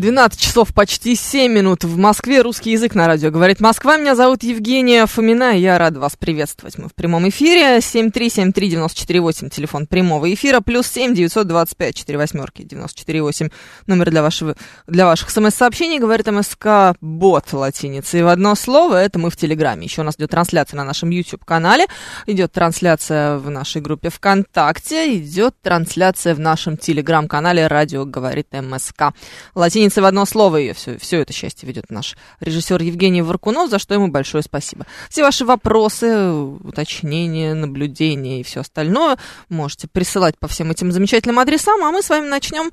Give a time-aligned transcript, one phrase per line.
[0.00, 2.40] 12 часов почти 7 минут в Москве.
[2.40, 3.98] Русский язык на радио говорит Москва.
[3.98, 6.78] Меня зовут Евгения Фомина, и я рада вас приветствовать.
[6.78, 7.80] Мы в прямом эфире.
[7.80, 13.50] 7373948, телефон прямого эфира, плюс 7 925 4 восьмерки 948,
[13.86, 14.54] номер для, вашего,
[14.86, 15.98] для ваших смс-сообщений.
[15.98, 19.02] Говорит МСК бот латиницей в одно слово.
[19.02, 19.84] Это мы в Телеграме.
[19.84, 21.84] Еще у нас идет трансляция на нашем YouTube-канале,
[22.24, 29.12] идет трансляция в нашей группе ВКонтакте, идет трансляция в нашем Телеграм-канале «Радио говорит МСК».
[29.54, 33.78] Латиница в одно слово ее все, все это счастье ведет наш режиссер Евгений Варкунов, за
[33.78, 34.86] что ему большое спасибо.
[35.08, 39.16] Все ваши вопросы, уточнения, наблюдения и все остальное
[39.48, 42.70] можете присылать по всем этим замечательным адресам, а мы с вами начнем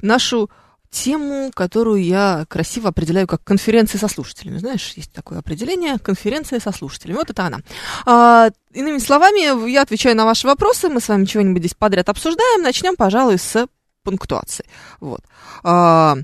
[0.00, 0.50] нашу
[0.94, 4.58] тему, которую я красиво определяю как конференция со слушателями.
[4.58, 7.16] Знаешь, есть такое определение конференция со слушателями.
[7.16, 7.58] Вот это она.
[8.06, 12.62] А, иными словами, я отвечаю на ваши вопросы, мы с вами чего-нибудь здесь подряд обсуждаем.
[12.62, 13.66] Начнем, пожалуй, с
[14.04, 14.66] пунктуации.
[15.00, 15.20] Вот.
[15.64, 16.16] А,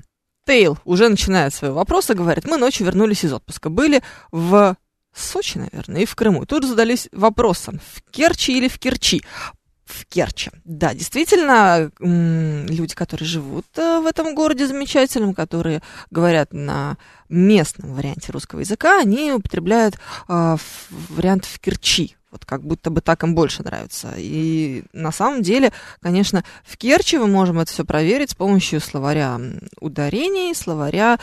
[0.45, 4.75] Тейл уже начинает свои вопросы, говорит, мы ночью вернулись из отпуска, были в
[5.13, 6.43] Сочи, наверное, и в Крыму.
[6.43, 9.21] И тут задались вопросом, в Керчи или в Керчи?
[9.83, 10.51] В Керчи.
[10.63, 15.81] Да, действительно, люди, которые живут э, в этом городе замечательном, которые
[16.11, 16.97] говорят на
[17.27, 19.95] местном варианте русского языка, они употребляют
[20.29, 20.57] э,
[21.09, 22.15] вариант в Керчи.
[22.31, 24.13] Вот как будто бы так им больше нравится.
[24.17, 29.39] И на самом деле, конечно, в Керчи мы можем это все проверить с помощью словаря
[29.79, 31.19] ударений, словаря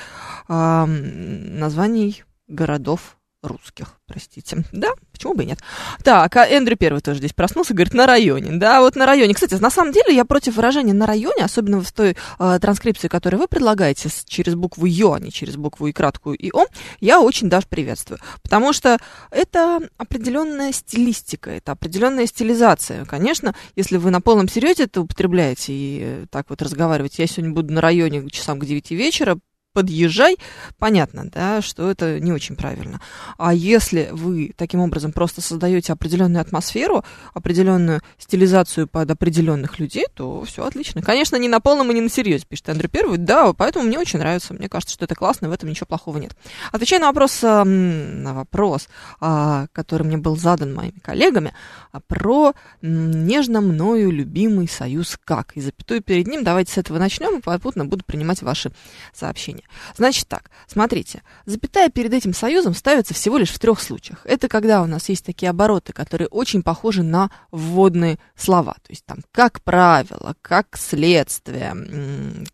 [0.48, 4.64] э, названий городов русских, простите.
[4.72, 5.58] Да, почему бы и нет.
[6.03, 8.52] Так, а Эндрю первый тоже здесь проснулся, говорит, на районе.
[8.52, 9.35] Да, вот на районе.
[9.35, 13.40] Кстати, на самом деле я против выражения на районе, особенно в той э, транскрипции, которую
[13.40, 16.67] вы предлагаете с, через букву Ё, а не через букву и краткую и О,
[17.01, 18.18] я очень даже приветствую.
[18.42, 18.98] Потому что
[19.30, 23.05] это определенная стилистика, это определенная стилизация.
[23.05, 27.55] Конечно, если вы на полном серьезе это употребляете и э, так вот разговариваете, я сегодня
[27.55, 29.39] буду на районе часам к 9 вечера,
[29.78, 30.39] подъезжай,
[30.77, 33.00] понятно, да, что это не очень правильно.
[33.36, 40.42] А если вы таким образом просто создаете определенную атмосферу, определенную стилизацию под определенных людей, то
[40.44, 41.00] все отлично.
[41.00, 44.18] Конечно, не на полном и не на серьезе, пишет Андрей Первый, да, поэтому мне очень
[44.18, 46.33] нравится, мне кажется, что это классно, в этом ничего плохого нет.
[46.72, 48.88] Отвечая на вопрос, на вопрос,
[49.20, 51.55] а, который мне был задан моими коллегами,
[51.92, 52.52] а, про
[52.83, 55.56] нежно мною любимый союз как.
[55.56, 58.72] И запятую перед ним, давайте с этого начнем, и попутно буду принимать ваши
[59.14, 59.67] сообщения.
[59.96, 64.20] Значит так, смотрите, запятая перед этим союзом ставится всего лишь в трех случаях.
[64.24, 68.74] Это когда у нас есть такие обороты, которые очень похожи на вводные слова.
[68.74, 71.74] То есть там как правило, как следствие,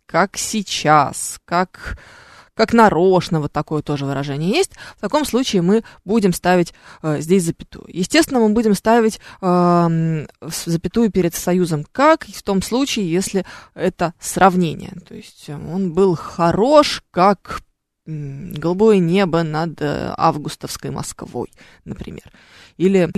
[0.06, 1.98] как сейчас, как
[2.54, 6.72] как нарочно, вот такое тоже выражение есть, в таком случае мы будем ставить
[7.02, 7.86] э, здесь запятую.
[7.88, 13.44] Естественно, мы будем ставить э, запятую перед союзом как в том случае, если
[13.74, 14.92] это сравнение.
[15.06, 17.60] То есть он был хорош, как
[18.06, 21.50] голубое небо над э, августовской Москвой,
[21.84, 22.32] например.
[22.76, 23.10] Или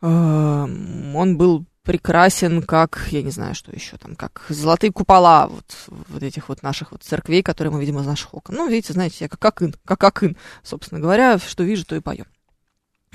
[0.00, 5.64] э, он был прекрасен, как, я не знаю, что еще там, как золотые купола вот,
[5.88, 8.56] вот этих вот наших вот церквей, которые мы видим из наших окон.
[8.56, 12.26] Ну, видите, знаете, я как акын, как акын, собственно говоря, что вижу, то и пою.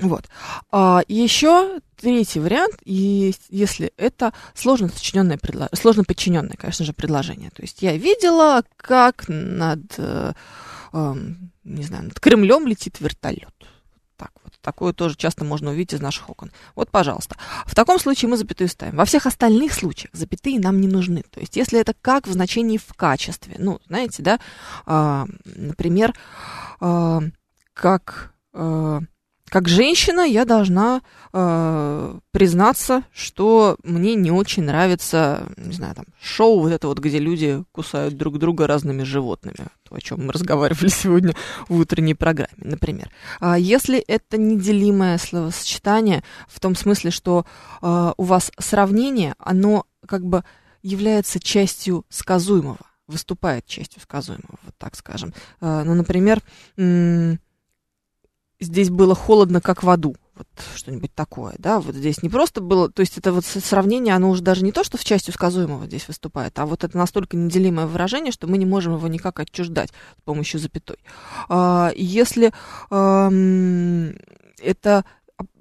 [0.00, 0.24] Вот.
[0.72, 5.68] А, еще третий вариант, и если это сложно сочиненное предлож...
[5.74, 7.50] сложно подчиненное, конечно же, предложение.
[7.50, 10.32] То есть я видела, как над, э,
[10.92, 11.14] э,
[11.62, 13.54] не знаю, над Кремлем летит вертолет.
[14.60, 16.50] Такое тоже часто можно увидеть из наших окон.
[16.74, 17.36] Вот, пожалуйста.
[17.66, 18.96] В таком случае мы запятую ставим.
[18.96, 21.22] Во всех остальных случаях запятые нам не нужны.
[21.30, 24.40] То есть, если это как в значении в качестве, ну, знаете, да,
[24.86, 26.14] э, например,
[26.80, 27.20] э,
[27.74, 29.00] как э,
[29.54, 31.00] как женщина я должна
[31.32, 37.20] э, признаться, что мне не очень нравится, не знаю, там, шоу вот это вот, где
[37.20, 41.36] люди кусают друг друга разными животными, то, о чем мы разговаривали сегодня
[41.68, 43.12] в утренней программе, например.
[43.38, 47.46] А если это неделимое словосочетание в том смысле, что
[47.80, 50.42] э, у вас сравнение, оно как бы
[50.82, 55.32] является частью сказуемого, выступает частью сказуемого, вот так скажем.
[55.60, 56.42] Э, ну, например,
[58.60, 60.16] здесь было холодно, как в аду.
[60.34, 64.30] Вот что-нибудь такое, да, вот здесь не просто было, то есть это вот сравнение, оно
[64.30, 67.86] уже даже не то, что в части сказуемого здесь выступает, а вот это настолько неделимое
[67.86, 70.98] выражение, что мы не можем его никак отчуждать с помощью запятой.
[71.48, 72.52] А, если
[74.60, 75.04] это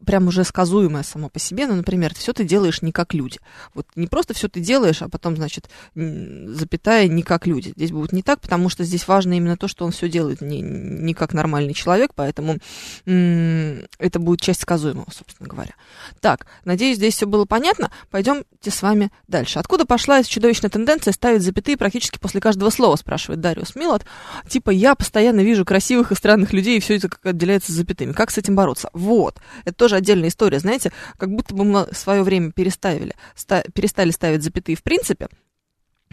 [0.03, 3.39] прям уже сказуемое само по себе, ну, например, все ты делаешь не как люди.
[3.73, 7.73] Вот не просто все ты делаешь, а потом, значит, запятая не как люди.
[7.75, 10.61] Здесь будет не так, потому что здесь важно именно то, что он все делает не,
[10.61, 12.57] не как нормальный человек, поэтому
[13.05, 15.73] это будет часть сказуемого, собственно говоря.
[16.19, 17.91] Так, надеюсь, здесь все было понятно.
[18.09, 19.59] Пойдемте с вами дальше.
[19.59, 24.06] Откуда пошла эта чудовищная тенденция ставить запятые практически после каждого слова, спрашивает Дариус Милот.
[24.47, 28.13] Типа, я постоянно вижу красивых и странных людей, и все это как отделяется запятыми.
[28.13, 28.89] Как с этим бороться?
[28.94, 29.39] Вот.
[29.65, 34.12] Это тоже отдельная история, знаете, как будто бы мы в свое время переставили, ста- перестали
[34.12, 35.28] ставить запятые в принципе,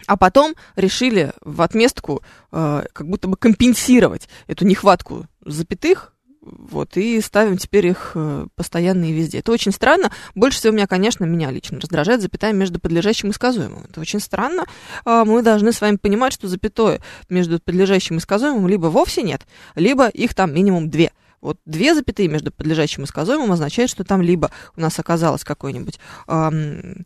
[0.07, 7.21] а потом решили в отместку э, как будто бы компенсировать эту нехватку запятых, вот, и
[7.21, 9.39] ставим теперь их э, постоянно и везде.
[9.39, 10.11] Это очень странно.
[10.33, 13.85] Больше всего меня, конечно, меня лично раздражает запятая между подлежащим и сказуемым.
[13.87, 14.65] Это очень странно.
[15.05, 16.99] Э, мы должны с вами понимать, что запятое
[17.29, 19.45] между подлежащим и сказуемым либо вовсе нет,
[19.75, 21.11] либо их там минимум две.
[21.41, 25.99] Вот две запятые между подлежащим и сказуемым означает, что там либо у нас оказалось какой-нибудь...
[26.27, 27.05] Эм,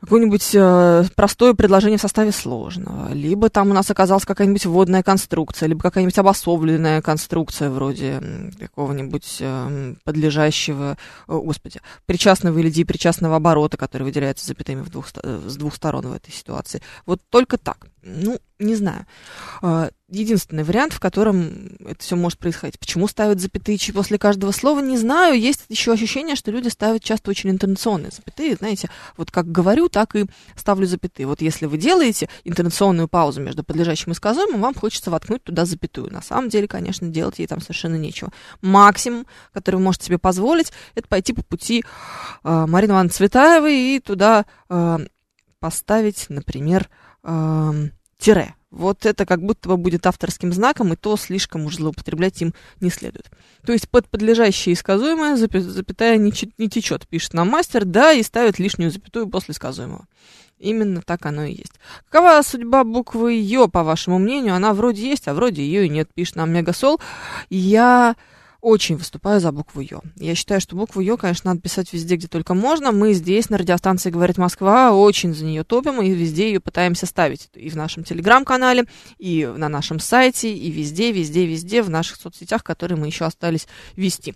[0.00, 5.68] какое-нибудь э, простое предложение в составе сложного, либо там у нас оказалась какая-нибудь вводная конструкция,
[5.68, 8.22] либо какая-нибудь обособленная конструкция вроде
[8.58, 10.96] какого-нибудь э, подлежащего,
[11.26, 16.06] э, господи, причастного или депричастного оборота, который выделяется запятыми в двух, э, с двух сторон
[16.06, 16.82] в этой ситуации.
[17.06, 17.86] Вот только так.
[18.02, 19.06] Ну, не знаю.
[20.08, 22.78] Единственный вариант, в котором это все может происходить.
[22.78, 25.36] Почему ставят запятые после каждого слова, не знаю.
[25.36, 28.54] Есть еще ощущение, что люди ставят часто очень интонационные запятые.
[28.54, 31.26] Знаете, вот как говорю, так и ставлю запятые.
[31.26, 36.12] Вот если вы делаете интонационную паузу между подлежащим и сказуемым, вам хочется воткнуть туда запятую.
[36.12, 38.30] На самом деле, конечно, делать ей там совершенно нечего.
[38.60, 41.82] Максимум, который вы можете себе позволить, это пойти по пути
[42.44, 44.98] э, Марины Ивановны Цветаевой и туда э,
[45.58, 46.88] поставить, например,
[47.24, 47.88] э,
[48.18, 48.54] тире.
[48.76, 52.90] Вот это как будто бы будет авторским знаком, и то слишком уж злоупотреблять им не
[52.90, 53.30] следует.
[53.64, 58.22] То есть под подлежащее и сказуемое запятая не, не течет, пишет нам мастер, да, и
[58.22, 60.06] ставит лишнюю запятую после сказуемого.
[60.58, 61.72] Именно так оно и есть.
[62.10, 64.54] Какова судьба буквы Ё, по вашему мнению?
[64.54, 67.00] Она вроде есть, а вроде ее и нет, пишет нам Мегасол.
[67.48, 68.14] Я
[68.66, 70.00] очень выступаю за букву Ё.
[70.16, 72.90] Я считаю, что букву Ё, конечно, надо писать везде, где только можно.
[72.90, 77.48] Мы здесь, на радиостанции «Говорит Москва», очень за нее топим и везде ее пытаемся ставить.
[77.54, 78.86] И в нашем телеграм-канале,
[79.18, 83.68] и на нашем сайте, и везде, везде, везде, в наших соцсетях, которые мы еще остались
[83.94, 84.34] вести.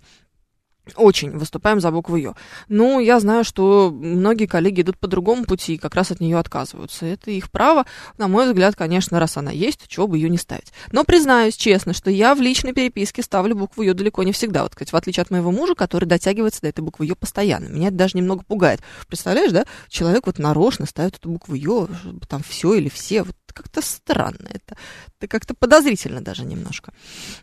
[0.95, 2.33] Очень выступаем за букву Ё.
[2.67, 6.39] Ну, я знаю, что многие коллеги идут по другому пути и как раз от нее
[6.39, 7.05] отказываются.
[7.05, 7.85] Это их право.
[8.17, 10.73] На мой взгляд, конечно, раз она есть, чего бы ее не ставить.
[10.91, 14.63] Но признаюсь честно, что я в личной переписке ставлю букву Ё далеко не всегда.
[14.63, 17.67] Вот, кстати, в отличие от моего мужа, который дотягивается до этой буквы Ё постоянно.
[17.67, 18.81] Меня это даже немного пугает.
[19.07, 19.65] Представляешь, да?
[19.87, 21.89] Человек вот нарочно ставит эту букву Ё,
[22.27, 23.21] там все или все.
[23.21, 24.77] Вот как-то странно это.
[25.19, 26.93] Это как-то подозрительно даже немножко.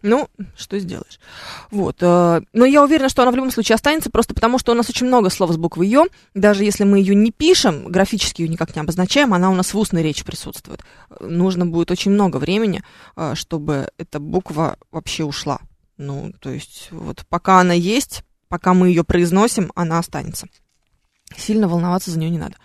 [0.02, 1.20] Ну, что сделаешь.
[1.70, 1.96] Вот.
[2.00, 4.88] Э, но я уверена, что она в любом случае останется, просто потому что у нас
[4.90, 6.06] очень много слов с буквы «ё».
[6.34, 9.78] Даже если мы ее не пишем, графически ее никак не обозначаем, она у нас в
[9.78, 10.82] устной речи присутствует.
[11.20, 12.82] Нужно будет очень много времени,
[13.16, 15.60] э, чтобы эта буква вообще ушла.
[15.96, 20.46] Ну, то есть, вот пока она есть, пока мы ее произносим, она останется.
[21.36, 22.56] Сильно волноваться за нее не надо.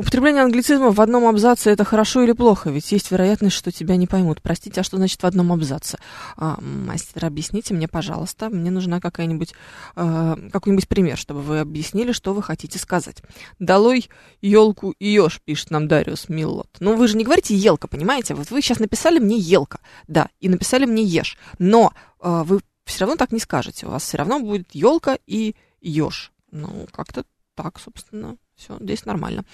[0.00, 2.70] Употребление англицизма в одном абзаце это хорошо или плохо?
[2.70, 4.40] Ведь есть вероятность, что тебя не поймут.
[4.40, 5.98] Простите, а что значит в одном абзаце?
[6.38, 8.48] А, мастер, объясните мне, пожалуйста.
[8.48, 9.52] Мне нужна какая-нибудь,
[9.96, 13.22] а, какой-нибудь пример, чтобы вы объяснили, что вы хотите сказать.
[13.58, 14.08] Долой
[14.40, 16.70] елку и еж, пишет нам Дариус Миллот.
[16.80, 18.32] Ну, вы же не говорите елка, понимаете?
[18.32, 21.36] Вот вы сейчас написали мне елка, да, и написали мне ешь.
[21.58, 23.84] Но а, вы все равно так не скажете.
[23.84, 26.32] У вас все равно будет елка и еж.
[26.52, 29.44] Ну, как-то так, собственно, все, здесь нормально.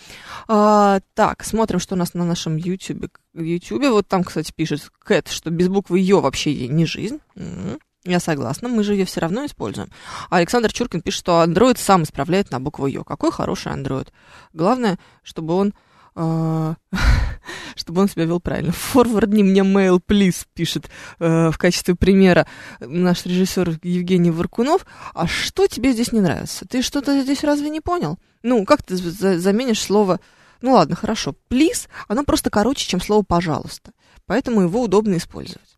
[0.48, 3.06] А, так, смотрим, что у нас на нашем YouTube.
[3.34, 3.86] YouTube.
[3.90, 7.20] Вот там, кстати, пишет Кэт, что без буквы Ё вообще не жизнь.
[7.36, 7.78] Угу.
[8.04, 9.88] Я согласна, мы же ее все равно используем.
[10.30, 13.04] А Александр Чуркин пишет, что Android сам исправляет на букву Ё.
[13.04, 14.08] Какой хороший Android.
[14.52, 15.74] Главное, чтобы он
[17.76, 18.72] чтобы он себя вел правильно.
[18.72, 22.46] Форвардни мне mail, please, пишет э, в качестве примера
[22.80, 24.86] наш режиссер Евгений Варкунов.
[25.14, 26.66] А что тебе здесь не нравится?
[26.66, 28.18] Ты что-то здесь разве не понял?
[28.42, 30.20] Ну, как ты заменишь слово...
[30.62, 31.34] Ну ладно, хорошо.
[31.50, 33.92] Please, оно просто короче, чем слово пожалуйста.
[34.24, 35.76] Поэтому его удобно использовать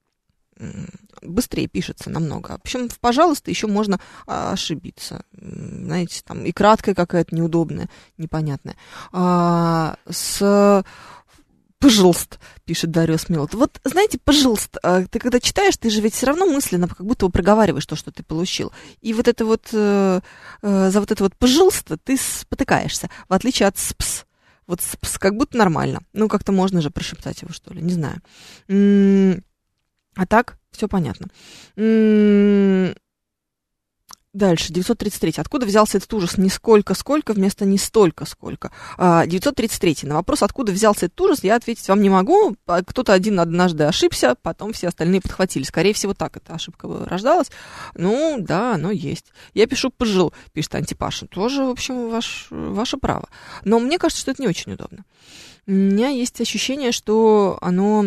[1.23, 2.53] быстрее пишется намного.
[2.53, 5.25] В общем, «пожалуйста» еще можно а, ошибиться.
[5.33, 8.77] Знаете, там и краткая какая-то неудобная, непонятная.
[9.13, 10.85] А, с
[11.81, 13.55] Пожалуйста, пишет Дарья Смелот.
[13.55, 17.27] Вот, знаете, пожалуйста, а, ты когда читаешь, ты же ведь все равно мысленно как будто
[17.27, 18.73] бы проговариваешь то, что ты получил.
[19.01, 20.21] И вот это вот, э,
[20.63, 24.25] э, за вот это вот пожалуйста ты спотыкаешься, в отличие от спс.
[24.67, 26.01] Вот спс как будто нормально.
[26.13, 28.21] Ну, как-то можно же прошептать его, что ли, не знаю.
[28.67, 29.45] М-м-
[30.19, 31.29] а так, все понятно.
[31.77, 32.93] М-м-
[34.33, 35.35] Дальше, 933.
[35.37, 36.37] Откуда взялся этот ужас?
[36.37, 38.73] Не сколько-сколько вместо не столько сколько.
[38.99, 39.97] 933.
[40.03, 42.57] А, на вопрос, откуда взялся этот ужас, я ответить вам не могу.
[42.67, 45.63] Кто-то один однажды ошибся, потом все остальные подхватили.
[45.63, 47.51] Скорее всего, так эта ошибка рождалась.
[47.95, 49.33] Ну, да, оно есть.
[49.55, 51.29] Я пишу «пожил», пишет Антипаша.
[51.29, 53.29] Тоже, в общем, ваш, ваше право.
[53.65, 55.05] Но мне кажется, что это не очень удобно.
[55.69, 58.05] У меня есть ощущение, что оно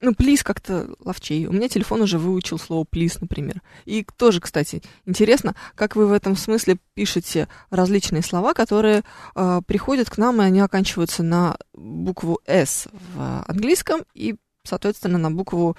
[0.00, 1.46] ну, плиз как-то ловчей.
[1.46, 3.62] У меня телефон уже выучил слово плиз, например.
[3.86, 10.10] И тоже, кстати, интересно, как вы в этом смысле пишете различные слова, которые э, приходят
[10.10, 15.76] к нам, и они оканчиваются на букву «с» в английском и, соответственно, на букву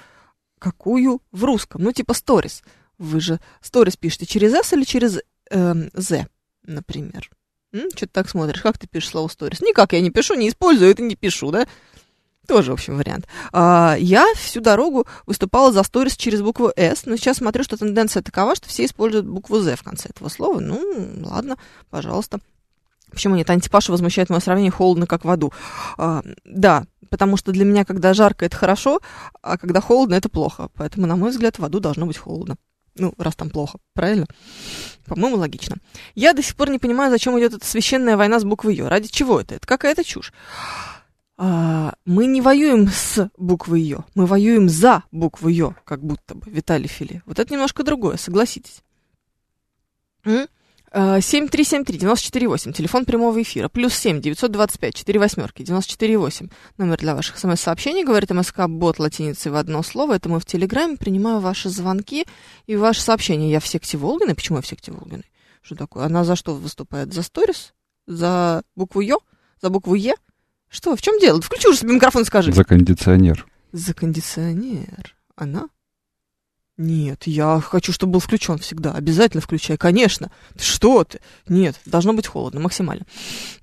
[0.58, 1.84] какую в русском.
[1.84, 2.64] Ну, типа stories.
[2.98, 5.20] Вы же stories пишете через «с» или через
[5.52, 6.28] э, «з»,
[6.64, 7.30] например.
[7.72, 8.62] Что ты так смотришь?
[8.62, 9.64] Как ты пишешь слово stories?
[9.64, 11.68] Никак я не пишу, не использую это, не пишу, да?
[12.48, 13.28] Тоже, в общем, вариант.
[13.52, 18.24] А, я всю дорогу выступала за сторис через букву «С», но сейчас смотрю, что тенденция
[18.24, 20.62] такова, что все используют букву «З» в конце этого слова.
[20.62, 20.82] Ну,
[21.26, 21.58] ладно,
[21.90, 22.40] пожалуйста.
[23.12, 23.50] Почему нет?
[23.50, 25.52] Антипаша возмущает мое сравнение холодно, как в аду.
[25.98, 29.02] А, да, потому что для меня, когда жарко, это хорошо,
[29.42, 30.70] а когда холодно, это плохо.
[30.76, 32.56] Поэтому, на мой взгляд, в аду должно быть холодно.
[32.96, 34.26] Ну, раз там плохо, правильно?
[35.06, 35.76] По-моему, логично.
[36.16, 38.88] Я до сих пор не понимаю, зачем идет эта священная война с буквой «Ё».
[38.88, 39.56] Ради чего это?
[39.56, 40.32] Это какая-то чушь
[41.38, 46.50] а, мы не воюем с буквой Ё, мы воюем за букву Ё, как будто бы,
[46.50, 47.22] Виталий Фили.
[47.26, 48.82] Вот это немножко другое, согласитесь.
[50.92, 58.32] 7373-94-8, телефон прямого эфира, плюс 7 925 4 восьмерки, 94-8, номер для ваших смс-сообщений, говорит
[58.32, 62.26] МСК бот латиницей в одно слово, это мы в Телеграме, принимаю ваши звонки
[62.66, 63.52] и ваши сообщения.
[63.52, 65.30] Я в секте Волгиной, почему я в секте Волгиной?
[65.62, 66.06] Что такое?
[66.06, 67.14] Она за что выступает?
[67.14, 67.74] За сторис?
[68.08, 69.20] За букву Ё?
[69.62, 70.16] За букву Е?
[70.70, 71.42] Что, в чем дело?
[71.42, 72.52] Включи уже себе микрофон и скажи.
[72.52, 73.46] За кондиционер.
[73.72, 75.16] За кондиционер.
[75.36, 75.70] Она?
[76.78, 78.92] Нет, я хочу, чтобы был включен всегда.
[78.92, 80.32] Обязательно включай, конечно.
[80.60, 81.20] Что ты?
[81.48, 83.06] Нет, должно быть холодно, максимально.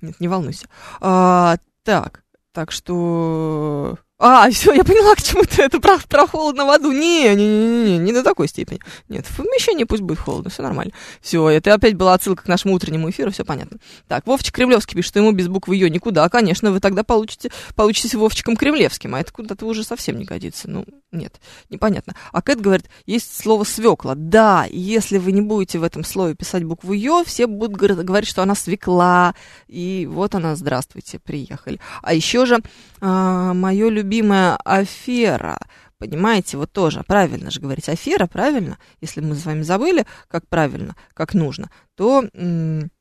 [0.01, 0.67] Нет, не волнуйся.
[0.99, 6.65] А, так, так что а, все, я поняла, к чему ты это про, про холодно
[6.65, 6.91] в аду.
[6.91, 8.79] Не, не, не, не, не до такой степени.
[9.09, 10.93] Нет, в помещении пусть будет холодно, все нормально.
[11.21, 13.77] Все, это опять была отсылка к нашему утреннему эфиру, все понятно.
[14.07, 16.29] Так, Вовчик Кремлевский пишет, что ему без буквы Ё никуда.
[16.29, 20.69] Конечно, вы тогда получите, получитесь Вовчиком Кремлевским, а это куда-то уже совсем не годится.
[20.69, 22.15] Ну, нет, непонятно.
[22.31, 24.15] А Кэт говорит, есть слово свекла.
[24.15, 28.43] Да, если вы не будете в этом слове писать букву Ё, все будут говорить, что
[28.43, 29.35] она свекла.
[29.67, 31.81] И вот она, здравствуйте, приехали.
[32.01, 32.59] А еще же,
[33.01, 35.57] а, мое любимое любимая афера.
[35.97, 38.77] Понимаете, вот тоже, правильно же говорить, афера, правильно?
[39.01, 42.91] Если мы с вами забыли, как правильно, как нужно, то м-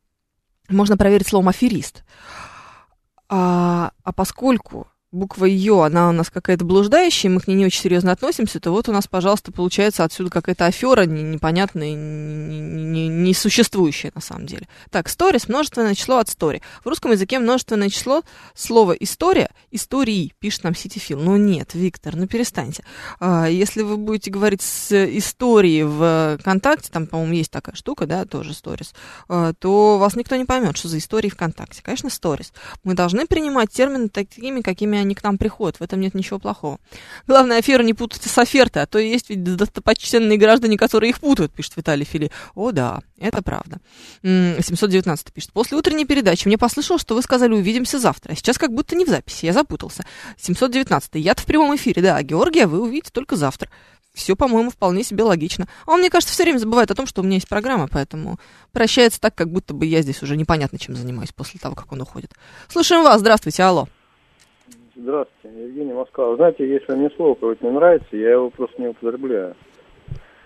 [0.68, 2.04] можно проверить словом аферист.
[3.28, 7.82] А, а поскольку буква Ё, она у нас какая-то блуждающая, мы к ней не очень
[7.82, 14.46] серьезно относимся, то вот у нас, пожалуйста, получается отсюда какая-то афера непонятная, несуществующая на самом
[14.46, 14.68] деле.
[14.90, 16.60] Так, stories, множественное число от story.
[16.84, 18.22] В русском языке множественное число,
[18.54, 21.20] слово история, истории, пишет нам Ситифил.
[21.20, 22.84] Ну нет, Виктор, ну перестаньте.
[23.20, 28.24] А, если вы будете говорить с историей в ВКонтакте, там, по-моему, есть такая штука, да,
[28.24, 28.92] тоже stories,
[29.28, 31.82] а, то вас никто не поймет, что за истории ВКонтакте.
[31.82, 32.52] Конечно, stories.
[32.82, 35.80] Мы должны принимать термины такими, какими к нам приходят.
[35.80, 36.78] В этом нет ничего плохого.
[37.26, 41.52] Главное, аферы не путайте с офертой, а то есть ведь достопочтенные граждане, которые их путают,
[41.52, 42.30] пишет Виталий Фили.
[42.54, 43.80] О, да, это правда.
[44.22, 45.52] 719 пишет.
[45.52, 48.32] После утренней передачи мне послышалось, что вы сказали «увидимся завтра».
[48.32, 50.06] А сейчас как будто не в записи, я запутался.
[50.40, 53.68] 719 я-то в прямом эфире, да, а Георгия вы увидите только завтра.
[54.14, 55.66] Все, по-моему, вполне себе логично.
[55.86, 58.38] А он, мне кажется, все время забывает о том, что у меня есть программа, поэтому
[58.70, 62.00] прощается так, как будто бы я здесь уже непонятно чем занимаюсь после того, как он
[62.00, 62.32] уходит.
[62.68, 63.20] Слушаем вас.
[63.20, 63.88] Здравствуйте, алло.
[64.96, 66.36] Здравствуйте, Евгений Москва.
[66.36, 69.56] Знаете, если мне слово какое-то не нравится, я его просто не употребляю.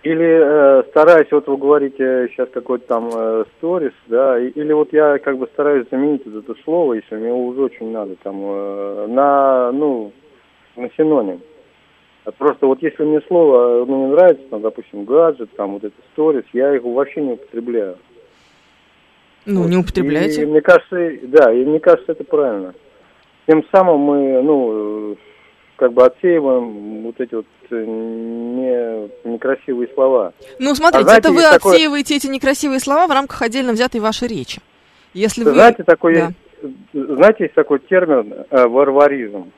[0.02, 4.90] Или э, стараюсь, вот вы говорите сейчас какой-то там э, сторис, да, и, или вот
[4.92, 9.06] я как бы стараюсь заменить вот это слово, если мне уже очень надо, там, э,
[9.08, 10.12] на, ну,
[10.76, 11.42] на синоним.
[12.24, 15.96] А просто вот если мне слово ну, не нравится, там, допустим, гаджет, там, вот это
[16.12, 17.98] сторис, я его вообще не употребляю.
[19.44, 19.68] Ну, вот.
[19.68, 20.42] не употребляете.
[20.42, 22.72] И, мне кажется, да, и мне кажется, это правильно.
[23.48, 25.16] Тем самым мы, ну,
[25.76, 30.34] как бы отсеиваем вот эти вот э, не, некрасивые слова.
[30.58, 31.72] Ну, смотрите, а знаете, это вы такое...
[31.72, 34.60] отсеиваете эти некрасивые слова в рамках отдельно взятой вашей речи.
[35.14, 35.52] Если вы...
[35.52, 36.30] Знаете, такой, да.
[36.92, 39.50] знаете, есть такой термин э, варваризм.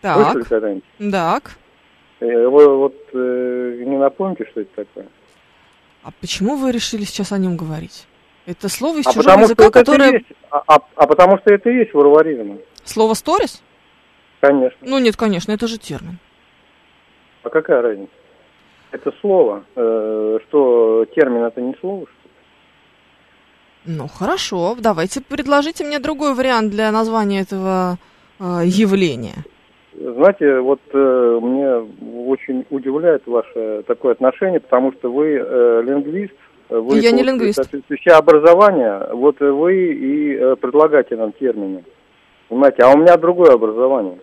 [0.00, 0.84] Так, Слышали когда-нибудь?
[1.12, 1.58] так.
[2.20, 5.06] Э, Вы вот э, не напомните, что это такое?
[6.02, 8.06] А почему вы решили сейчас о нем говорить?
[8.46, 10.12] Это слово из А чужого потому, языка, которое...
[10.12, 12.58] есть, а, а- а потому что это и есть варваризм.
[12.84, 13.62] Слово «сторис»?
[14.40, 14.78] Конечно.
[14.80, 16.18] Ну нет, конечно, это же термин.
[17.42, 18.12] А какая разница?
[18.90, 19.64] Это слово.
[19.76, 22.06] Э, что термин это не слово?
[22.06, 22.20] что?
[23.86, 27.98] Ну, хорошо, давайте предложите мне другой вариант для названия этого
[28.38, 29.44] э, явления.
[29.94, 31.76] Знаете, вот э, мне
[32.26, 36.34] очень удивляет ваше такое отношение, потому что вы э, лингвист,
[36.70, 37.56] вы Я не лингвист.
[37.56, 41.84] соответствующее образование, вот вы и э, предлагаете нам термины.
[42.48, 44.18] Понимаете, а у меня другое образование.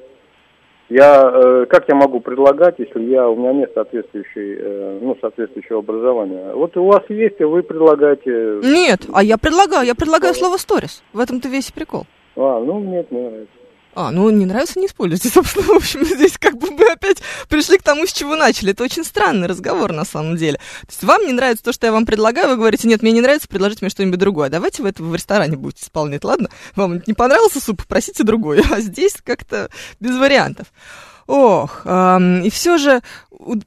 [0.89, 5.79] Я э, как я могу предлагать, если я у меня нет соответствующей, э, ну соответствующего
[5.79, 6.53] образования?
[6.53, 8.61] Вот у вас есть, и вы предлагаете.
[8.63, 11.03] Нет, а я предлагаю, я предлагаю слово «сторис».
[11.11, 12.05] В этом-то весь прикол.
[12.37, 13.56] А, ну нет, не нравится.
[13.99, 15.27] А, ну не нравится, не используйте.
[15.33, 17.17] Собственно, в общем, здесь как бы мы опять
[17.49, 18.71] пришли к тому, с чего начали.
[18.71, 20.57] Это очень странный разговор на самом деле.
[20.81, 23.21] То есть вам не нравится то, что я вам предлагаю, вы говорите, нет, мне не
[23.21, 24.49] нравится, предложите мне что-нибудь другое.
[24.49, 26.51] Давайте вы это в ресторане будете исполнять, ладно?
[26.75, 28.61] Вам не понравился суп, просите другой.
[28.77, 30.67] А здесь как-то без вариантов.
[31.27, 33.01] Ох, ам, и все же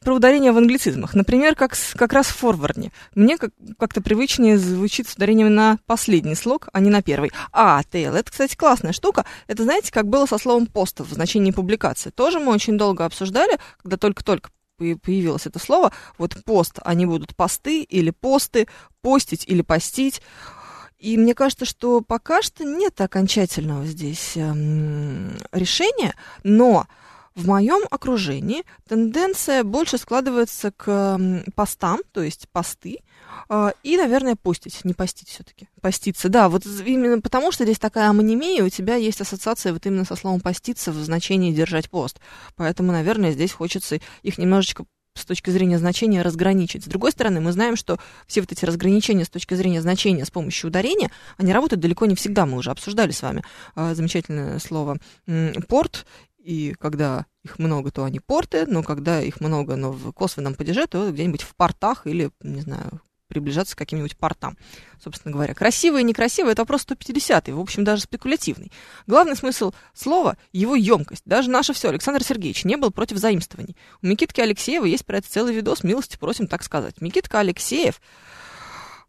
[0.02, 1.14] про ударение в англицизмах.
[1.14, 2.90] Например, как, как раз в форвардне.
[3.14, 7.30] Мне как- как-то привычнее звучит с ударением на последний слог, а не на первый.
[7.52, 9.26] А, тейл, это, кстати, классная штука.
[9.46, 12.10] Это, знаете, как было со словом пост в значении публикации.
[12.10, 15.92] Тоже мы очень долго обсуждали, когда только-только по- появилось это слово.
[16.16, 18.68] Вот пост, они будут посты или посты,
[19.02, 20.22] постить или постить.
[20.98, 26.86] И мне кажется, что пока что нет окончательного здесь эм, решения, но
[27.34, 31.18] в моем окружении тенденция больше складывается к
[31.54, 32.98] постам, то есть посты,
[33.48, 35.68] а, и, наверное, постить, не постить все-таки.
[35.80, 40.04] Поститься, да, вот именно потому, что здесь такая амонимия, у тебя есть ассоциация вот именно
[40.04, 42.20] со словом поститься в значении держать пост.
[42.56, 44.84] Поэтому, наверное, здесь хочется их немножечко
[45.16, 46.84] с точки зрения значения разграничить.
[46.84, 50.30] С другой стороны, мы знаем, что все вот эти разграничения с точки зрения значения с
[50.30, 52.46] помощью ударения, они работают далеко не всегда.
[52.46, 53.42] Мы уже обсуждали с вами
[53.74, 54.98] а, замечательное слово
[55.68, 56.06] порт,
[56.42, 60.86] и когда их много, то они порты, но когда их много, но в косвенном падеже,
[60.86, 63.00] то где-нибудь в портах или, не знаю,
[63.30, 64.58] приближаться к каким-нибудь портам,
[65.02, 65.54] собственно говоря.
[65.54, 68.72] Красивый и некрасивый– это вопрос 150 в общем, даже спекулятивный.
[69.06, 71.22] Главный смысл слова– его емкость.
[71.24, 73.76] Даже наше все, Александр Сергеевич, не был против заимствований.
[74.02, 77.00] У Микитки Алексеева есть про это целый видос, милости просим так сказать.
[77.00, 78.00] Микитка Алексеев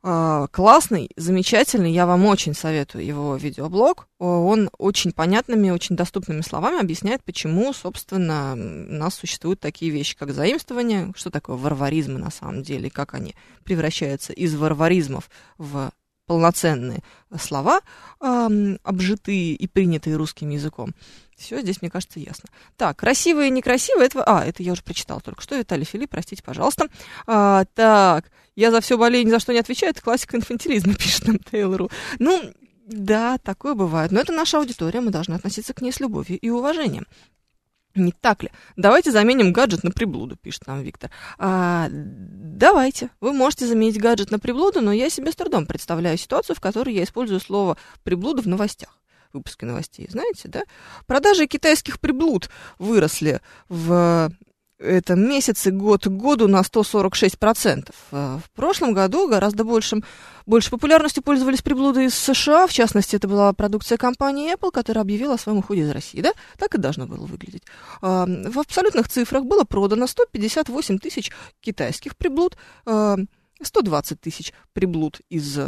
[0.02, 4.08] классный, замечательный, я вам очень советую его видеоблог.
[4.18, 10.34] Он очень понятными, очень доступными словами объясняет, почему, собственно, у нас существуют такие вещи, как
[10.34, 15.92] заимствование, что такое варваризмы на самом деле, как они превращаются из варваризмов в
[16.26, 17.04] полноценные
[17.40, 17.82] слова,
[18.20, 20.94] обжитые и принятые русским языком.
[21.42, 22.50] Все здесь, мне кажется, ясно.
[22.78, 24.24] Так, красивые и некрасивые, это...
[24.24, 25.58] А, это я уже прочитала только что.
[25.58, 26.88] Виталий Филипп, простите, пожалуйста.
[27.26, 29.92] А, так, я за все болею, ни за что не отвечаю.
[29.92, 31.90] Это классика инфантилизма, пишет нам Тейлору.
[32.20, 32.54] Ну,
[32.86, 34.12] да, такое бывает.
[34.12, 37.08] Но это наша аудитория, мы должны относиться к ней с любовью и уважением.
[37.96, 38.52] Не так ли?
[38.78, 41.10] Давайте заменим гаджет на приблуду, пишет нам Виктор.
[41.38, 43.10] А, давайте.
[43.20, 46.94] Вы можете заменить гаджет на приблуду, но я себе с трудом представляю ситуацию, в которой
[46.94, 49.01] я использую слово приблуда в новостях
[49.34, 50.64] выпуске новостей, знаете, да?
[51.06, 54.32] Продажи китайских приблуд выросли в
[54.82, 57.92] этом месяце год к году на 146%.
[58.12, 60.04] А В прошлом году гораздо большим,
[60.46, 62.68] больше популярностью пользовались приблуды из США.
[62.68, 66.22] В частности, это была продукция компании Apple, которая объявила о своем уходе из России.
[66.22, 66.34] Да?
[66.58, 67.64] Так и должно было выглядеть.
[68.02, 73.18] А, В абсолютных цифрах было продано 158 тысяч китайских приблуд, а,
[73.62, 75.60] 120 тысяч приблуд из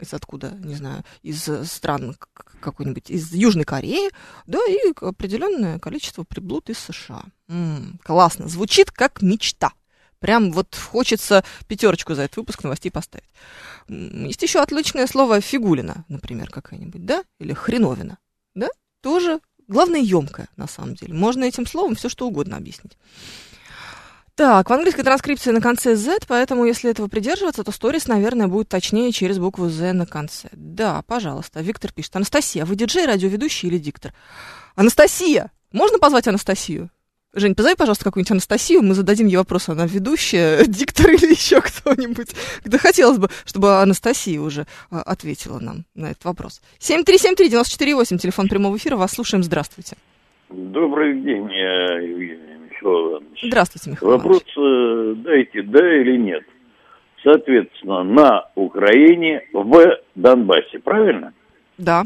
[0.00, 2.16] из откуда, не знаю, из э, стран
[2.60, 4.10] какой-нибудь, из Южной Кореи,
[4.46, 7.24] да, и определенное количество приблуд из США.
[7.48, 9.72] М, классно, звучит как мечта.
[10.18, 13.28] Прям вот хочется пятерочку за этот выпуск новостей поставить.
[13.88, 18.18] Есть еще отличное слово фигулина, например, какая-нибудь, да, или хреновина,
[18.54, 18.68] да,
[19.00, 21.14] тоже, главное, емкое, на самом деле.
[21.14, 22.96] Можно этим словом все что угодно объяснить.
[24.38, 28.68] Так, в английской транскрипции на конце Z, поэтому если этого придерживаться, то сторис, наверное, будет
[28.68, 30.48] точнее через букву Z на конце.
[30.52, 31.60] Да, пожалуйста.
[31.60, 32.14] Виктор пишет.
[32.14, 34.12] Анастасия, вы диджей, радиоведущий или диктор?
[34.76, 35.50] Анастасия!
[35.72, 36.88] Можно позвать Анастасию?
[37.34, 42.30] Жень, позови, пожалуйста, какую-нибудь Анастасию, мы зададим ей вопрос, она ведущая, диктор или еще кто-нибудь.
[42.64, 46.62] Да хотелось бы, чтобы Анастасия уже а, ответила нам на этот вопрос.
[46.78, 49.96] 7373948, телефон прямого эфира, вас слушаем, здравствуйте.
[50.50, 52.17] Добрый день, э,
[52.88, 53.38] Михаил Иванович.
[53.44, 55.18] Здравствуйте, Михаил Вопрос Иванович.
[55.18, 56.42] э, дайте да или нет.
[57.22, 61.32] Соответственно, на Украине, в Донбассе, правильно?
[61.76, 62.04] Да.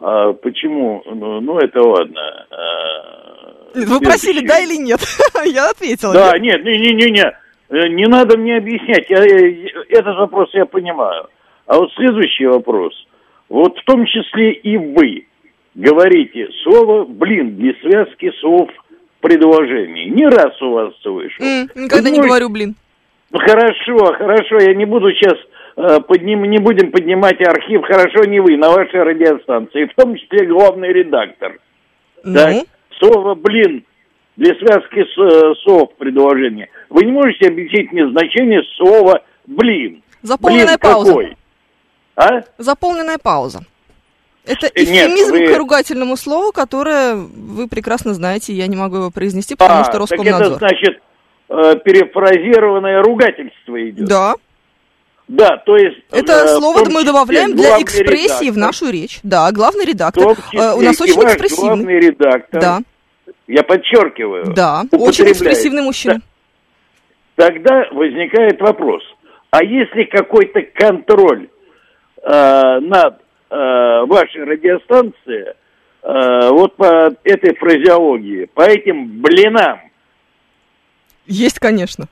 [0.00, 1.02] А почему?
[1.06, 2.46] Ну, ну, это ладно.
[2.50, 5.00] А, Вы просили да или нет?
[5.44, 6.12] Я ответила.
[6.14, 7.32] Да, нет, не-не-не-не.
[7.68, 9.08] Э, Не надо мне объяснять.
[9.10, 11.28] Я, я- этот вопрос я понимаю.
[11.66, 12.94] А вот следующий вопрос.
[13.50, 15.26] Вот в том числе и вы
[15.74, 18.70] говорите слово «блин» без связки слов
[19.20, 20.08] в предложении.
[20.08, 21.42] Не раз у вас слышу.
[21.42, 22.74] М, Никогда Вы не говорю, блин.
[23.30, 25.34] Ну, хорошо, хорошо, я не буду сейчас
[25.76, 30.46] э, подним, не будем поднимать архив, хорошо, не вы, на вашей радиостанции, в том числе
[30.46, 31.58] главный редактор.
[32.24, 32.64] Так, Ну,
[32.98, 33.84] слово «блин»
[34.36, 36.68] для связки с, э, слов предложения.
[36.88, 40.02] Вы не можете объяснить мне значение слова «блин».
[40.22, 41.10] заполненная Блин пауза.
[41.10, 41.36] какой?
[42.16, 42.40] А?
[42.58, 43.60] Заполненная пауза.
[44.46, 48.96] Это Э, нет, эфемизм вы- к ругательному слову, которое вы прекрасно знаете, я не могу
[48.96, 50.58] его произнести, потому А, что так это Роскомнадзор.
[50.58, 51.02] значит
[51.52, 54.06] э, перефразированное ругательство идет.
[54.06, 54.34] Да,
[55.28, 55.98] Да, то есть...
[56.10, 59.20] это э, в слово том мы числе добавляем для экспрессии в редактор, нашу речь.
[59.22, 60.24] Да, главный в редактор.
[60.24, 61.66] Э, У числе нас и очень экспрессивный.
[61.68, 62.60] главный редактор.
[62.60, 62.78] Да,
[63.46, 64.52] Я подчеркиваю.
[64.54, 66.20] да, очень экспрессивный мужчина.
[67.36, 69.02] Тогда возникает вопрос,
[69.50, 71.48] а если какой-то контроль
[72.22, 73.18] э, над
[73.56, 75.54] вашей радиостанцией
[76.02, 79.80] э, вот по этой фразеологии, по этим блинам,
[81.26, 82.06] Есть, конечно.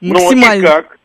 [0.00, 0.62] ну Максимально.
[0.62, 0.98] и как?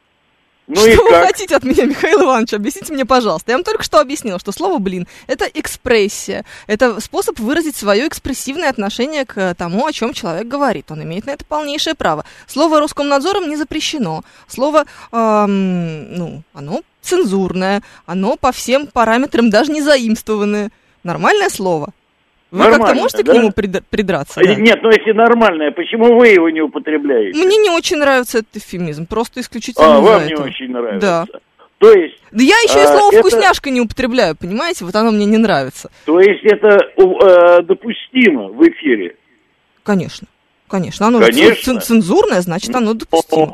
[0.68, 1.28] Ну что и вы как?
[1.28, 2.54] хотите от меня, Михаил Иванович?
[2.54, 3.52] Объясните мне, пожалуйста.
[3.52, 6.44] Я вам только что объяснила, что слово «блин»— это экспрессия.
[6.68, 10.92] Это способ выразить свое экспрессивное отношение к тому, о чем человек говорит.
[10.92, 12.26] Он имеет на это полнейшее право.
[12.48, 14.24] Слово Роскомнадзором не запрещено.
[14.48, 20.70] Слово, эм, ну, оно цензурное, оно по всем параметрам даже не заимствованное.
[21.04, 21.90] Нормальное слово.
[22.52, 23.32] Вы как-то можете да?
[23.32, 24.40] к нему прид- придраться?
[24.42, 24.56] Э, да?
[24.56, 27.38] Нет, ну если нормальное, почему вы его не употребляете?
[27.38, 30.46] Мне не очень нравится этот эфемизм, просто исключительно а, вам не этого.
[30.48, 31.00] очень нравится.
[31.00, 31.26] Да.
[31.80, 34.86] То есть, Да я еще и А, слово это- вкусняшка не употребляю, понимаете?
[34.86, 35.90] Вот оно мне не нравится.
[36.06, 39.16] то есть это э, допустимо в эфире.
[39.84, 40.28] Конечно.
[40.68, 41.08] Конечно.
[41.08, 41.64] Оно Конечно.
[41.74, 43.46] цен- цензурное, значит, оно допустимо.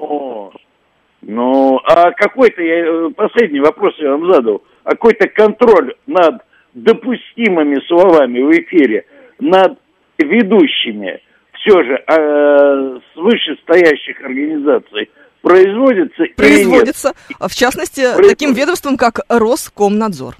[1.25, 6.41] Ну, а какой-то, я э, последний вопрос я вам задал, а какой-то контроль над
[6.73, 9.05] допустимыми словами в эфире,
[9.39, 9.77] над
[10.17, 11.21] ведущими,
[11.53, 15.09] все же э, с вышестоящих организаций
[15.41, 16.35] производится или нет?
[16.35, 18.29] Производится, в частности, Производится.
[18.29, 20.35] таким ведомством, как Роскомнадзор.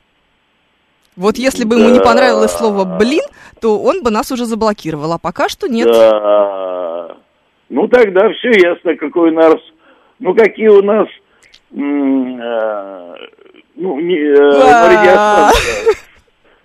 [1.15, 2.05] Вот если бы ему не Да.
[2.05, 3.23] понравилось слово «блин»,
[3.61, 5.87] то он бы нас уже заблокировал, а пока что нет.
[5.87, 7.17] Да.
[7.69, 9.55] Ну, тогда все ясно, какой у нас,
[10.19, 11.75] ну, какие у нас, э,
[13.75, 15.51] ну, не, э,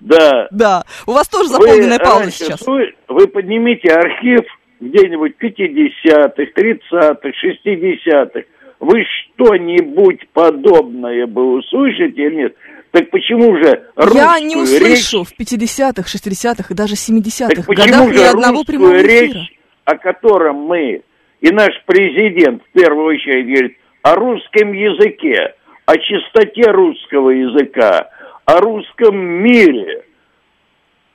[0.00, 0.48] Да.
[0.50, 0.82] Да.
[1.06, 2.66] У вас тоже заполненная пауза сейчас.
[2.66, 4.42] Вы, вы поднимите архив
[4.80, 8.42] где-нибудь 50-х, 30-х, 60-х.
[8.80, 12.56] Вы что-нибудь подобное бы услышите или нет?
[12.92, 15.12] Так почему же русскую Я не речь...
[15.12, 19.48] услышу в 50-х, 60-х и даже 70-х Так почему годах ни одного прямого речь, эфира.
[19.84, 21.02] о котором мы
[21.40, 25.54] и наш президент в первую очередь говорит о русском языке,
[25.86, 28.10] о чистоте русского языка,
[28.44, 30.04] о русском мире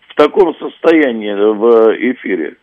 [0.07, 2.55] в таком состоянии в эфире.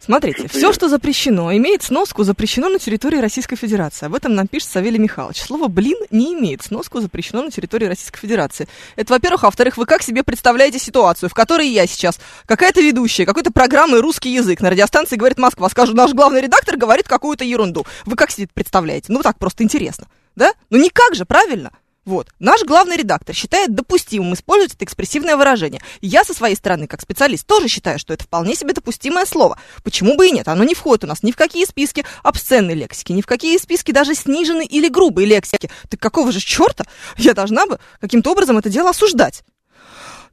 [0.00, 4.06] Смотрите, все, что запрещено, имеет сноску, запрещено на территории Российской Федерации.
[4.06, 5.42] Об этом нам пишет Савелий Михайлович.
[5.42, 8.68] Слово «блин» не имеет сноску, запрещено на территории Российской Федерации.
[8.96, 9.44] Это, во-первых.
[9.44, 14.00] А во-вторых, вы как себе представляете ситуацию, в которой я сейчас, какая-то ведущая, какой-то программы
[14.00, 17.86] «Русский язык» на радиостанции «Говорит Москва», скажу, наш главный редактор говорит какую-то ерунду.
[18.04, 19.12] Вы как себе это представляете?
[19.12, 20.06] Ну, так просто интересно.
[20.36, 20.52] Да?
[20.70, 21.72] Ну, никак же, правильно?
[22.06, 22.28] Вот.
[22.38, 25.82] Наш главный редактор считает допустимым использовать это экспрессивное выражение.
[26.00, 29.58] Я со своей стороны, как специалист, тоже считаю, что это вполне себе допустимое слово.
[29.82, 30.46] Почему бы и нет?
[30.46, 33.90] Оно не входит у нас ни в какие списки обсценной лексики, ни в какие списки
[33.90, 35.68] даже сниженной или грубой лексики.
[35.90, 36.84] Так какого же черта
[37.16, 39.42] я должна бы каким-то образом это дело осуждать?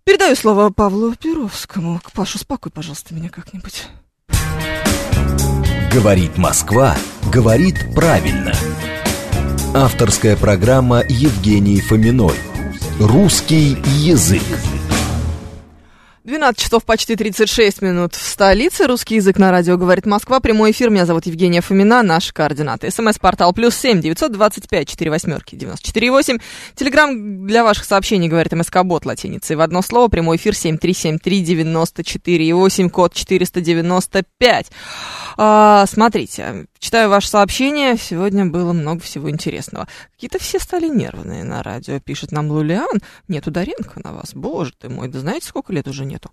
[0.03, 1.99] Передаю слово Павлу Перовскому.
[2.13, 3.88] Паша, успокой, пожалуйста, меня как-нибудь.
[5.91, 6.95] Говорит Москва,
[7.31, 8.53] говорит правильно.
[9.75, 12.36] Авторская программа Евгении Фоминой.
[12.99, 14.43] Русский язык.
[16.23, 18.88] 12 часов почти 36 минут в столице.
[18.88, 20.39] Русский язык на радио говорит Москва.
[20.39, 20.89] Прямой эфир.
[20.89, 22.01] Меня зовут Евгения Фомина.
[22.01, 22.89] Наши координаты.
[22.89, 26.38] СМС-портал плюс семь девятьсот двадцать пять четыре восьмерки девяносто четыре восемь.
[26.75, 29.57] Телеграмм для ваших сообщений говорит МСК-бот латиницей.
[29.57, 30.07] В одно слово.
[30.07, 32.89] Прямой эфир семь три семь три девяносто четыре восемь.
[32.89, 34.71] Код четыреста девяносто пять.
[35.36, 37.97] А, смотрите, читаю ваше сообщение.
[37.97, 39.89] Сегодня было много всего интересного.
[40.13, 43.01] Какие-то все стали нервные на радио, пишет нам Лулиан.
[43.27, 44.33] Нет, Ударенко на вас.
[44.33, 46.32] Боже ты мой, да знаете, сколько лет уже よと。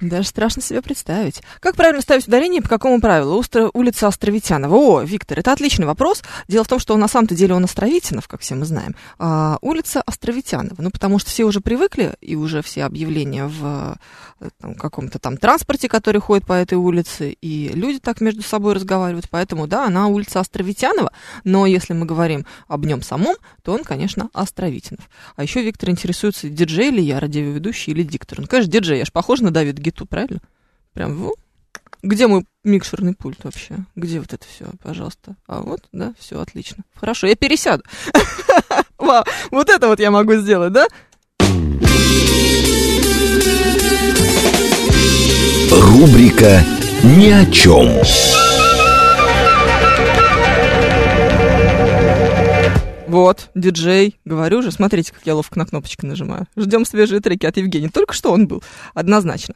[0.00, 1.42] Даже страшно себе представить.
[1.60, 3.36] Как правильно ставить ударение и по какому правилу?
[3.36, 3.70] Устро...
[3.74, 4.74] Улица Островитянова.
[4.74, 6.22] О, Виктор, это отличный вопрос.
[6.48, 8.96] Дело в том, что на самом-то деле он Островитинов, как все мы знаем.
[9.18, 10.76] А улица Островитянова.
[10.78, 13.98] Ну, потому что все уже привыкли, и уже все объявления в
[14.40, 18.72] э, там, каком-то там транспорте, который ходит по этой улице, и люди так между собой
[18.72, 19.28] разговаривают.
[19.28, 21.12] Поэтому, да, она улица Островитянова,
[21.44, 25.10] но если мы говорим об нем самом, то он, конечно, Островитинов.
[25.36, 28.40] А еще Виктор интересуется, диджей ли я, радиоведущий или диктор.
[28.40, 30.40] Ну, конечно, диджей, я ж похож на Давид Гиту, правильно?
[30.94, 31.34] Прям, ну,
[32.02, 33.78] где мой микшерный пульт вообще?
[33.96, 35.34] Где вот это все, пожалуйста?
[35.46, 36.84] А вот, да, все отлично.
[36.94, 37.82] Хорошо, я пересяду.
[38.98, 40.86] Вау, вот это вот я могу сделать, да?
[45.70, 46.64] Рубрика
[47.02, 48.59] «Ни о чем».
[53.10, 56.46] Вот, диджей, говорю же, смотрите, как я ловко на кнопочки нажимаю.
[56.56, 57.88] Ждем свежие треки от Евгения.
[57.88, 58.62] Только что он был,
[58.94, 59.54] однозначно.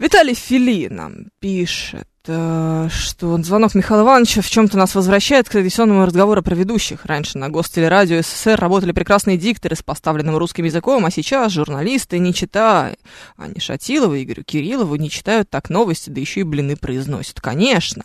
[0.00, 5.52] Виталий Фили нам пишет, э, что он звонок Михаила Ивановича в чем-то нас возвращает к
[5.52, 7.06] традиционному разговору про ведущих.
[7.06, 12.34] Раньше на Гостелерадио СССР работали прекрасные дикторы с поставленным русским языком, а сейчас журналисты не
[12.34, 12.98] читают.
[13.36, 17.40] Они Шатилова, Игорю Кириллову не читают так новости, да еще и блины произносят.
[17.40, 18.02] Конечно.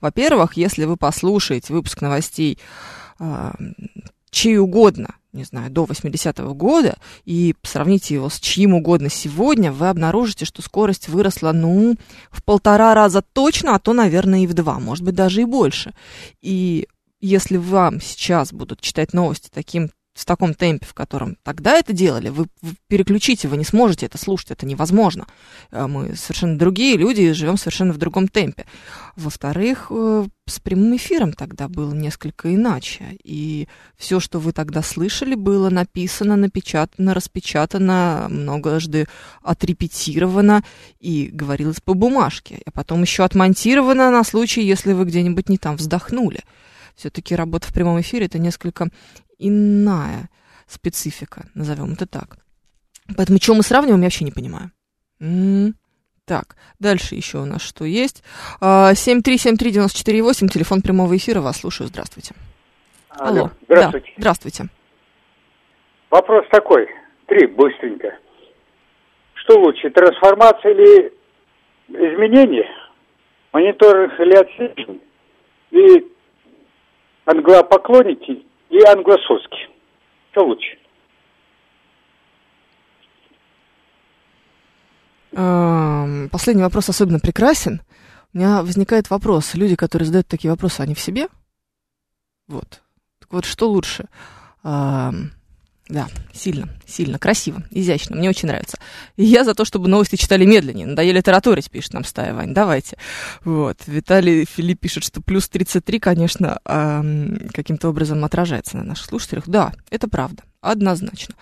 [0.00, 2.58] Во-первых, если вы послушаете выпуск новостей
[3.20, 3.50] э,
[4.34, 9.88] чей угодно, не знаю, до 80-го года, и сравните его с чьим угодно сегодня, вы
[9.88, 11.96] обнаружите, что скорость выросла, ну,
[12.30, 15.94] в полтора раза точно, а то, наверное, и в два, может быть, даже и больше.
[16.42, 16.86] И
[17.20, 22.28] если вам сейчас будут читать новости таким в таком темпе, в котором тогда это делали,
[22.28, 25.26] вы, вы переключите, вы не сможете это слушать, это невозможно.
[25.72, 28.64] А мы совершенно другие люди и живем совершенно в другом темпе.
[29.16, 33.18] Во-вторых, э, с прямым эфиром тогда было несколько иначе.
[33.24, 39.06] И все, что вы тогда слышали, было написано, напечатано, распечатано, многожды
[39.42, 40.62] отрепетировано
[41.00, 42.60] и говорилось по бумажке.
[42.64, 46.42] А потом еще отмонтировано на случай, если вы где-нибудь не там вздохнули
[46.94, 48.88] все-таки работа в прямом эфире это несколько
[49.46, 50.28] иная
[50.66, 52.38] специфика, назовем это так.
[53.16, 54.70] Поэтому, что мы сравниваем, я вообще не понимаю.
[55.20, 55.74] М-м-м.
[56.26, 58.24] Так, дальше еще у нас что есть.
[58.62, 62.34] 7373948, телефон прямого эфира, вас слушаю, здравствуйте.
[63.10, 63.50] Алло, Алло.
[63.66, 64.06] здравствуйте.
[64.06, 64.68] Да, здравствуйте.
[66.10, 66.88] Вопрос такой,
[67.26, 68.18] три, быстренько.
[69.34, 71.12] Что лучше, трансформация или
[71.88, 72.68] изменение?
[73.52, 75.00] Мониторинг или отслеживание?
[75.72, 76.06] И
[77.26, 79.68] англопоклонники и англососки.
[80.32, 80.78] Что лучше?
[86.30, 87.82] Последний вопрос особенно прекрасен.
[88.32, 89.54] У меня возникает вопрос.
[89.54, 91.28] Люди, которые задают такие вопросы, они в себе?
[92.48, 92.82] Вот.
[93.20, 94.08] Так вот, что лучше?
[95.88, 98.78] Да, сильно, сильно, красиво, изящно, мне очень нравится.
[99.16, 100.86] И я за то, чтобы новости читали медленнее.
[100.86, 102.96] Надоели тараторить, пишет нам Стая Вань, давайте.
[103.44, 109.44] Вот, Виталий Филипп пишет, что плюс 33, конечно, э, каким-то образом отражается на наших слушателях.
[109.46, 111.34] Да, это правда, однозначно.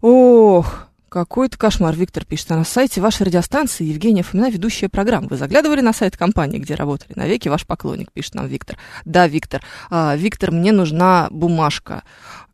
[0.00, 2.50] Ох, какой-то кошмар, Виктор пишет.
[2.52, 5.28] А на сайте вашей радиостанции Евгения Фомина ведущая программа.
[5.28, 7.12] Вы заглядывали на сайт компании, где работали?
[7.14, 8.78] Навеки ваш поклонник, пишет нам Виктор.
[9.04, 9.62] Да, Виктор.
[9.90, 12.02] А, Виктор, мне нужна бумажка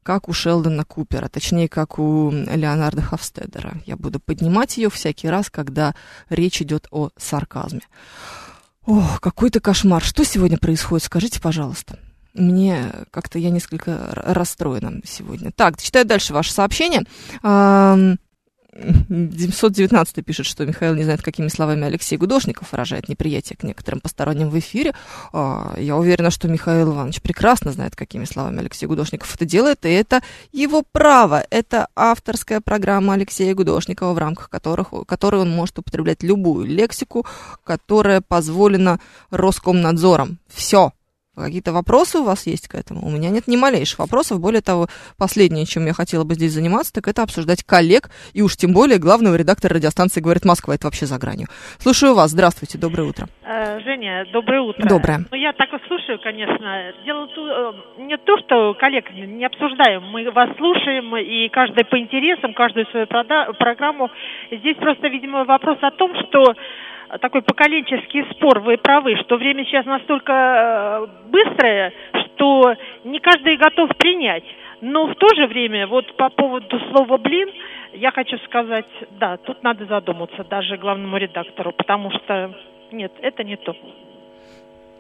[0.03, 3.75] как у Шелдона Купера, точнее, как у Леонарда Хавстедера.
[3.87, 5.95] Я буду поднимать ее всякий раз, когда
[6.29, 7.83] речь идет о сарказме.
[8.85, 10.03] Ох, какой-то кошмар.
[10.03, 11.05] Что сегодня происходит?
[11.05, 12.01] Скажите, пожалуйста.
[12.35, 15.53] Мне как-то я несколько расстроена сегодня.
[15.53, 17.05] Так, читаю дальше ваше сообщение.
[18.75, 24.49] 919 пишет, что Михаил не знает, какими словами Алексей Гудошников выражает неприятие к некоторым посторонним
[24.49, 24.95] в эфире.
[25.33, 29.91] А, я уверена, что Михаил Иванович прекрасно знает, какими словами Алексей Гудошников это делает, и
[29.91, 31.45] это его право.
[31.51, 37.27] Это авторская программа Алексея Гудошникова, в рамках которых, которой он может употреблять любую лексику,
[37.65, 40.39] которая позволена Роскомнадзором.
[40.49, 40.93] Все,
[41.35, 43.07] Какие-то вопросы у вас есть к этому?
[43.07, 44.39] У меня нет ни малейших вопросов.
[44.39, 48.55] Более того, последнее, чем я хотела бы здесь заниматься, так это обсуждать коллег, и уж
[48.55, 50.75] тем более главного редактора радиостанции «Говорит Москва».
[50.75, 51.47] Это вообще за гранью.
[51.79, 52.33] Слушаю вас.
[52.33, 52.77] Здравствуйте.
[52.77, 53.29] Доброе утро.
[53.49, 54.87] Э, Женя, доброе утро.
[54.87, 55.25] Доброе.
[55.31, 56.93] Ну, я так и слушаю, конечно.
[57.07, 60.03] Дело э, не то, что коллег не обсуждаем.
[60.13, 64.11] Мы вас слушаем, и каждый по интересам, каждую свою программу.
[64.51, 66.55] Здесь просто, видимо, вопрос о том, что
[67.19, 73.91] такой поколенческий спор, вы правы, что время сейчас настолько э, быстрое, что не каждый готов
[73.97, 74.45] принять.
[74.81, 77.49] Но в то же время, вот по поводу слова «блин»,
[77.93, 82.53] я хочу сказать, да, тут надо задуматься даже главному редактору, потому что
[82.91, 83.77] нет, это не то.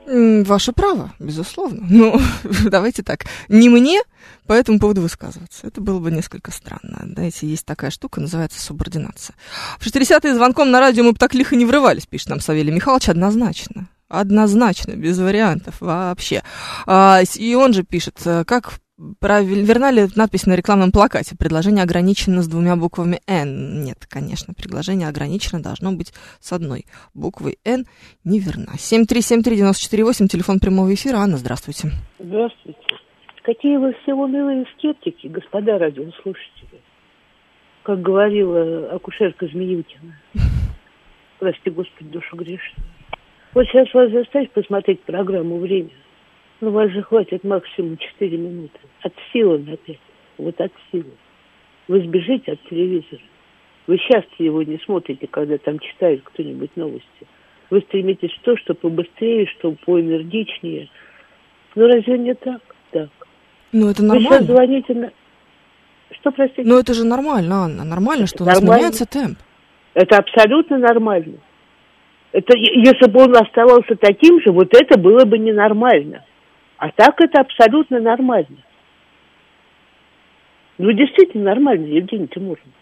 [0.06, 1.86] Ваше право, безусловно.
[1.88, 2.20] Ну,
[2.64, 3.26] давайте так.
[3.48, 4.00] Не мне
[4.46, 5.66] по этому поводу высказываться.
[5.66, 7.02] Это было бы несколько странно.
[7.04, 9.36] Знаете, есть такая штука, называется субординация.
[9.78, 13.08] В 60-е звонком на радио мы бы так лихо не врывались, пишет нам Савелий Михайлович,
[13.08, 13.88] однозначно.
[14.08, 16.42] Однозначно, без вариантов вообще.
[16.86, 18.74] А, и он же пишет, э, как
[19.20, 21.36] правиль- верна ли надпись на рекламном плакате?
[21.38, 23.82] Предложение ограничено с двумя буквами «Н».
[23.84, 27.86] Нет, конечно, предложение ограничено должно быть с одной буквой «Н».
[28.24, 28.72] Неверна.
[28.76, 31.18] 7373948, телефон прямого эфира.
[31.18, 31.90] Анна, здравствуйте.
[32.18, 32.78] Здравствуйте.
[33.42, 36.80] Какие вы все унылые скептики, господа радиослушатели.
[37.82, 40.16] Как говорила акушерка Змеюкина.
[41.40, 42.86] Прости, Господи, душу грешную.
[43.54, 45.90] Вот сейчас вас заставить посмотреть программу «Время».
[46.62, 48.78] Ну, вас же хватит максимум 4 минуты.
[49.02, 49.98] От силы на 5.
[50.38, 51.10] Вот от силы.
[51.88, 53.20] Вы сбежите от телевизора.
[53.88, 57.26] Вы часто его не смотрите, когда там читает кто-нибудь новости.
[57.68, 60.88] Вы стремитесь в то, что побыстрее, что поэнергичнее.
[61.74, 62.62] Ну, разве не так?
[62.92, 63.08] Так.
[63.72, 64.46] Ну, это Вы сейчас нормально.
[64.46, 65.12] звоните на...
[66.12, 66.62] Что, простите?
[66.64, 67.82] Ну, это же нормально, Анна.
[67.82, 68.82] Нормально, что у нас Нормально.
[68.82, 69.38] меняется темп.
[69.94, 71.38] Это абсолютно нормально.
[72.30, 76.22] Это, если бы он оставался таким же, вот это было бы ненормально.
[76.82, 78.56] А так это абсолютно нормально.
[80.78, 82.72] Ну, действительно нормально, Евгений Тимуровна.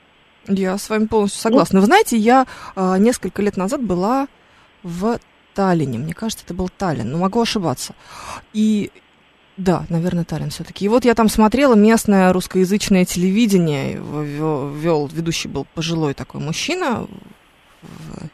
[0.48, 1.80] Я с вами полностью согласна.
[1.80, 4.26] Вы знаете, я а, несколько лет назад была
[4.82, 5.18] в
[5.54, 5.98] Таллине.
[5.98, 7.94] Мне кажется, это был Таллин, но могу ошибаться.
[8.54, 8.90] И
[9.58, 10.86] да, наверное, Таллин все-таки.
[10.86, 13.96] И вот я там смотрела местное русскоязычное телевидение.
[13.96, 17.06] Вел, вел- ведущий был пожилой такой мужчина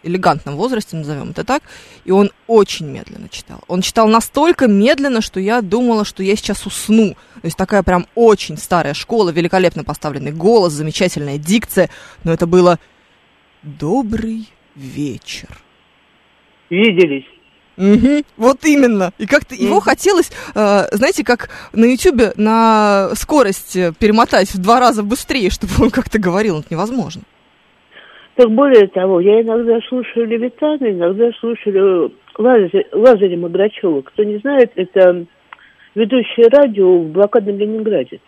[0.03, 1.63] элегантном возрасте, назовем это так,
[2.05, 3.61] и он очень медленно читал.
[3.69, 7.11] Он читал настолько медленно, что я думала, что я сейчас усну.
[7.35, 11.91] То есть такая прям очень старая школа, великолепно поставленный голос, замечательная дикция,
[12.25, 12.79] но это было
[13.63, 15.49] «Добрый вечер».
[16.71, 17.27] Виделись.
[17.77, 19.13] Мгм, вот именно.
[19.19, 25.03] И как-то его хотелось, э, знаете, как на Ютубе на скорость перемотать в два раза
[25.03, 26.61] быстрее, чтобы он как-то говорил.
[26.61, 27.23] Это невозможно.
[28.37, 34.03] Так более того, я иногда слушаю Левитана, иногда слушаю Лазаря, Лазаря Маграчева.
[34.03, 35.25] Кто не знает, это
[35.95, 38.21] ведущее радио в блокадном Ленинграде.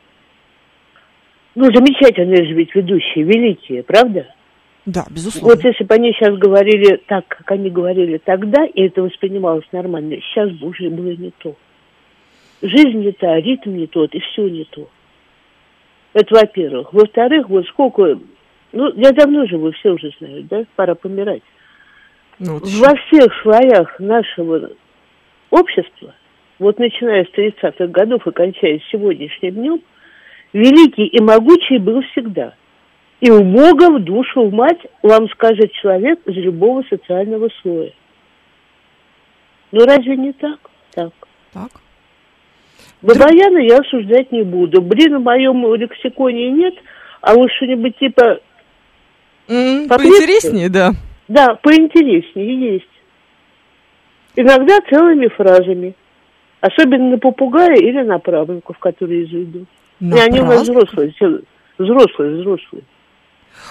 [1.54, 4.26] Ну, замечательные же ведь ведущие, великие, правда?
[4.86, 5.54] Да, безусловно.
[5.54, 10.16] Вот если бы они сейчас говорили так, как они говорили тогда, и это воспринималось нормально,
[10.22, 11.54] сейчас бы уже было не то.
[12.62, 14.88] Жизнь не та, ритм не тот, и все не то.
[16.14, 16.94] Это во-первых.
[16.94, 18.18] Во-вторых, вот сколько...
[18.72, 20.64] Ну, я давно живу, все уже знают, да?
[20.76, 21.42] Пора помирать.
[22.38, 24.70] Ну, вот Во всех слоях нашего
[25.50, 26.14] общества,
[26.58, 29.80] вот начиная с 30-х годов и кончая сегодняшним днем,
[30.52, 32.54] великий и могучий был всегда.
[33.20, 37.92] И у Бога в душу, в мать вам скажет человек из любого социального слоя.
[39.72, 40.58] Ну разве не так?
[40.92, 41.12] Так.
[41.52, 41.70] так.
[43.02, 44.80] Бабаяна я осуждать не буду.
[44.80, 46.74] Блин, в моем лексиконе нет,
[47.20, 48.40] а вот что-нибудь типа,
[49.48, 50.92] Поинтереснее, да.
[51.26, 52.84] да, поинтереснее есть.
[54.36, 55.94] Иногда целыми фразами.
[56.60, 59.68] Особенно на попугая или на правнуков, которые заведут.
[60.00, 61.14] На И они у нас взрослые,
[61.78, 62.82] взрослые, взрослые.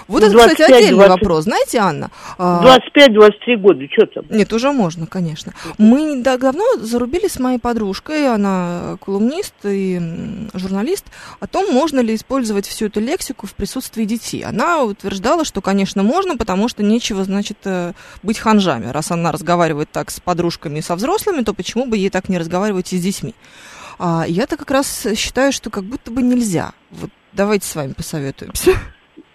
[0.08, 1.10] Вот это, кстати, 25, отдельный 20.
[1.10, 1.44] вопрос.
[1.44, 2.12] Знаете, Анна?
[2.38, 4.26] а, 25-23 года, что там?
[4.30, 5.54] Нет, уже можно, конечно.
[5.78, 10.00] Мы давно зарубили с моей подружкой, она колумнист и
[10.54, 11.06] журналист,
[11.40, 14.44] о том, можно ли использовать всю эту лексику в присутствии детей.
[14.44, 18.90] Она утверждала, что, конечно, можно, потому что нечего, значит, э, быть ханжами.
[18.90, 22.38] Раз она разговаривает так с подружками и со взрослыми, то почему бы ей так не
[22.38, 23.36] разговаривать и с детьми?
[24.00, 26.74] А я-то как раз считаю, что как будто бы нельзя.
[26.92, 28.72] Вот давайте с вами посоветуемся.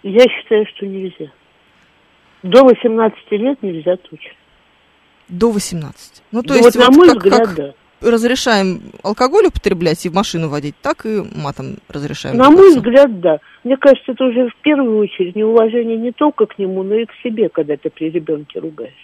[0.03, 1.31] Я считаю, что нельзя.
[2.43, 4.31] До 18 лет нельзя точно.
[5.29, 6.21] До 18.
[6.31, 7.73] Ну, то Ну, есть, вот на мой как- взгляд, как да.
[8.01, 12.35] разрешаем алкоголь употреблять и машину водить, так и матом разрешаем.
[12.37, 13.39] На мой взгляд, да.
[13.63, 17.13] Мне кажется, это уже в первую очередь неуважение не только к нему, но и к
[17.23, 18.97] себе, когда ты при ребенке ругаешься.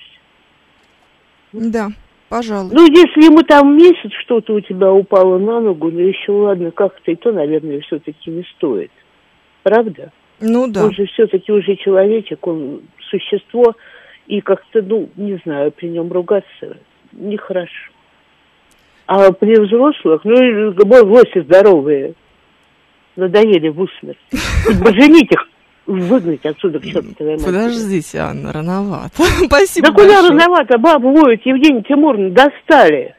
[1.53, 1.87] Да,
[2.27, 2.71] пожалуй.
[2.73, 7.09] Ну, если ему там месяц что-то у тебя упало на ногу, ну еще ладно, как-то
[7.11, 8.91] и то, наверное, все-таки не стоит.
[9.63, 10.11] Правда?
[10.41, 10.85] Ну да.
[10.85, 13.75] Он же все-таки уже человечек, он существо,
[14.27, 16.77] и как-то, ну, не знаю, при нем ругаться
[17.11, 17.91] нехорошо.
[19.07, 22.13] А при взрослых, ну, и мой гости здоровые,
[23.15, 24.17] надоели в усмерть.
[24.31, 25.47] Женить их,
[25.87, 27.43] выгнать отсюда к матери.
[27.43, 29.23] Подождите, Анна, рановато.
[29.45, 30.29] Спасибо Да куда большое.
[30.29, 33.15] рановато, бабу воют, Евгений Тимуровна, достали.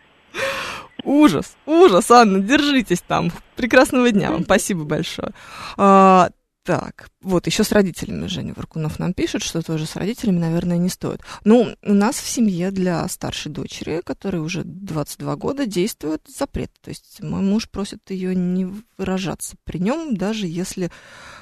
[1.02, 3.30] Ужас, ужас, Анна, держитесь там.
[3.56, 5.30] Прекрасного дня вам, спасибо большое.
[5.76, 6.28] А,
[6.62, 10.90] Так, вот еще с родителями Женя Варкунов нам пишет, что тоже с родителями, наверное, не
[10.90, 11.22] стоит.
[11.42, 16.70] Ну, у нас в семье для старшей дочери, которой уже 22 года, действует запрет.
[16.82, 18.68] То есть мой муж просит ее не
[18.98, 20.90] выражаться при нем, даже если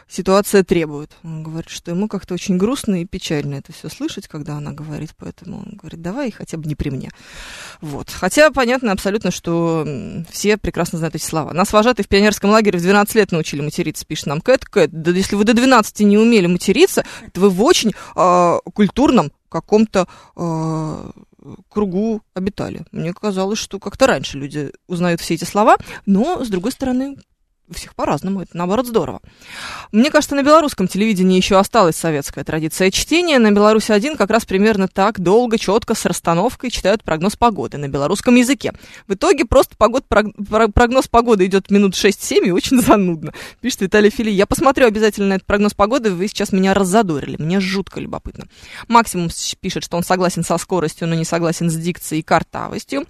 [0.08, 1.12] ситуация требует.
[1.22, 5.10] Он говорит, что ему как-то очень грустно и печально это все слышать, когда она говорит,
[5.16, 7.10] поэтому он говорит, давай хотя бы не при мне.
[7.80, 8.10] Вот.
[8.10, 9.86] Хотя понятно абсолютно, что
[10.30, 11.52] все прекрасно знают эти слова.
[11.52, 14.64] Нас вожатые в пионерском лагере в 12 лет научили материться, пишет нам Кэт.
[14.64, 19.32] Кэт, да если вы до 12 не умели материться, то вы в очень э, культурном
[19.48, 20.06] каком-то
[20.36, 21.10] э,
[21.68, 22.84] кругу обитали.
[22.92, 27.16] Мне казалось, что как-то раньше люди узнают все эти слова, но, с другой стороны,
[27.74, 29.20] всех по-разному, это наоборот здорово.
[29.92, 33.38] Мне кажется, на белорусском телевидении еще осталась советская традиция чтения.
[33.38, 37.88] На Беларуси один как раз примерно так долго, четко, с расстановкой читают прогноз погоды на
[37.88, 38.72] белорусском языке.
[39.06, 44.30] В итоге просто погод, прогноз погоды идет минут 6-7 и очень занудно, пишет Виталий Фили.
[44.30, 48.46] Я посмотрю обязательно этот прогноз погоды, вы сейчас меня раззадорили, мне жутко любопытно.
[48.88, 49.28] Максимум
[49.60, 53.06] пишет, что он согласен со скоростью, но не согласен с дикцией и картавостью.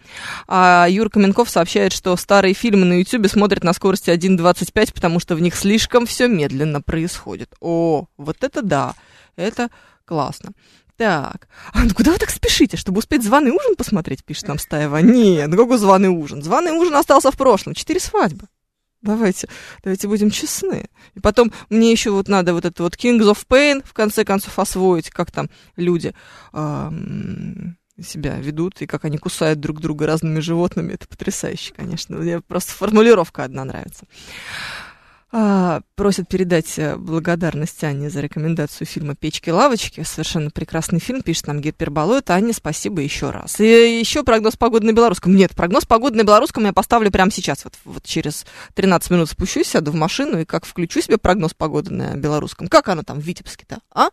[0.46, 5.20] А Юр Каменков сообщает, что старые фильмы на YouTube смотрят на скорости 1.2 25, потому
[5.20, 7.54] что в них слишком все медленно происходит.
[7.60, 8.94] О, вот это да,
[9.36, 9.68] это
[10.04, 10.52] классно.
[10.96, 14.96] Так, а ну куда вы так спешите, чтобы успеть званый ужин посмотреть, пишет нам Стаева.
[14.96, 16.42] Нет, ну какой званый ужин?
[16.42, 18.48] Званый ужин остался в прошлом, четыре свадьбы.
[19.00, 19.48] Давайте,
[19.84, 20.88] давайте будем честны.
[21.14, 24.58] И потом мне еще вот надо вот это вот Kings of Pain в конце концов
[24.58, 26.14] освоить, как там люди
[26.52, 30.92] эм, себя ведут и как они кусают друг друга разными животными.
[30.92, 32.16] Это потрясающе, конечно.
[32.16, 34.06] Мне просто формулировка одна нравится.
[35.30, 40.02] А, просят передать э, благодарность Анне за рекомендацию фильма «Печки-лавочки».
[40.02, 42.30] Совершенно прекрасный фильм, пишет нам Гиперболоид.
[42.30, 43.60] Анне, спасибо еще раз.
[43.60, 45.36] И еще прогноз погоды на белорусском.
[45.36, 47.64] Нет, прогноз погоды на белорусском я поставлю прямо сейчас.
[47.64, 51.92] Вот, вот через 13 минут спущусь, сяду в машину и как включу себе прогноз погоды
[51.92, 52.68] на белорусском.
[52.68, 54.08] Как оно там в Витебске-то, а?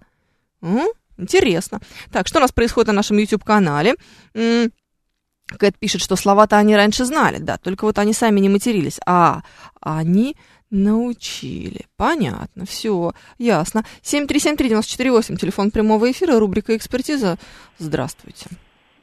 [0.62, 0.86] М?
[1.18, 1.80] Интересно.
[2.12, 3.96] Так, что у нас происходит на нашем YouTube-канале?
[4.34, 9.00] Кэт пишет, что слова-то они раньше знали, да, только вот они сами не матерились.
[9.06, 9.44] А,
[9.80, 10.36] они
[10.72, 11.86] научили.
[11.98, 13.86] Понятно, все, ясно.
[14.02, 17.38] 7373948, телефон прямого эфира, рубрика «Экспертиза».
[17.78, 18.48] Здравствуйте.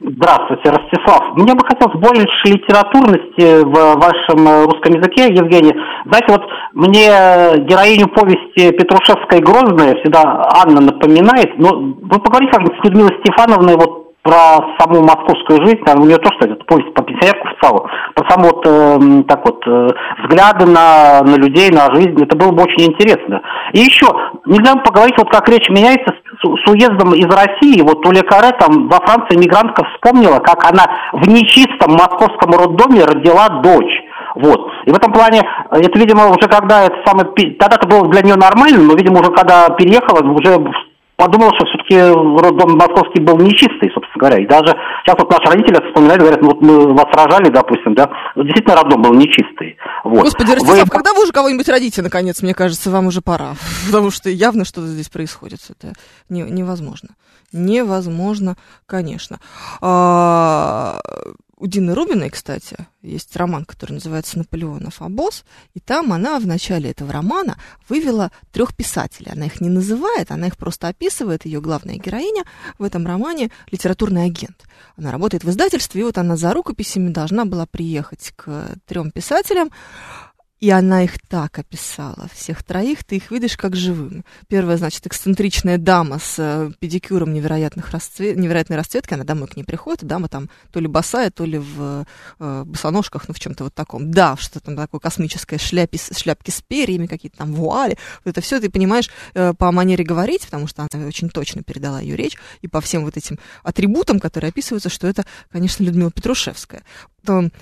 [0.05, 1.37] Здравствуйте, Ростислав.
[1.37, 5.73] Мне бы хотелось больше литературности в вашем э, русском языке, Евгений.
[6.07, 6.43] Знаете, вот
[6.73, 7.07] мне
[7.69, 11.57] героиню повести Петрушевской «Грозная» всегда Анна напоминает.
[11.57, 16.39] Но вы поговорите с Людмилой Стефановной вот про саму московскую жизнь, там у нее тоже,
[16.39, 19.89] кстати, повесть по пенсионерку в целом, про саму вот, э, так вот, э,
[20.23, 23.43] взгляды на, на людей, на жизнь, это было бы очень интересно.
[23.73, 24.07] И еще,
[24.47, 26.12] нельзя поговорить, вот как речь меняется
[26.43, 31.29] с, уездом из России, вот у Лекаре там во Франции мигрантка вспомнила, как она в
[31.29, 34.03] нечистом московском роддоме родила дочь.
[34.35, 34.71] Вот.
[34.87, 37.29] И в этом плане, это, видимо, уже когда это самое...
[37.59, 40.59] Тогда это было для нее нормально, но, видимо, уже когда переехала, уже
[41.17, 43.93] подумал, что все-таки роддом московский был нечистый,
[44.23, 44.43] говоря.
[44.43, 48.09] И даже сейчас вот наши родители вспоминали, говорят, ну вот мы вас рожали, допустим, да,
[48.37, 49.77] действительно роддом был нечистый.
[50.05, 50.23] Вот.
[50.23, 50.91] Господи, Ростислав, вы...
[50.91, 53.55] когда вы уже кого-нибудь родите, наконец, мне кажется, вам уже пора.
[53.87, 55.61] Потому что явно что-то здесь происходит.
[55.69, 55.93] Это
[56.29, 57.11] не, невозможно.
[57.53, 58.57] Невозможно,
[58.87, 59.39] конечно.
[59.81, 60.99] А,
[61.63, 65.45] у Дины Рубиной, кстати, есть роман, который называется «Наполеонов обоз»,
[65.75, 67.57] и там она в начале этого романа
[67.89, 69.31] вывела трех писателей.
[69.31, 71.45] Она их не называет, она их просто описывает.
[71.45, 72.43] Ее главная героиня
[72.79, 74.65] в этом романе– литературный агент.
[74.97, 79.71] Она работает в издательстве, и вот она за рукописями должна была приехать к трем писателям,
[80.63, 84.25] и она их так описала, всех троих, ты их видишь как живым.
[84.47, 88.37] Первая, значит, эксцентричная дама с э, педикюром невероятных расцвет...
[88.37, 92.07] невероятной расцветки, она домой к ней приходит, дама там то ли босая, то ли в
[92.39, 94.13] э, босоножках, ну, в чем-то вот таком.
[94.13, 97.99] Да, что там такое космическое шляпи, шляпки с перьями, какие-то там вуали.
[98.25, 102.01] Вот это все ты понимаешь э, по манере говорить, потому что она очень точно передала
[102.01, 106.85] ее речь, и по всем вот этим атрибутам, которые описываются, что это, конечно, Людмила Петрушевская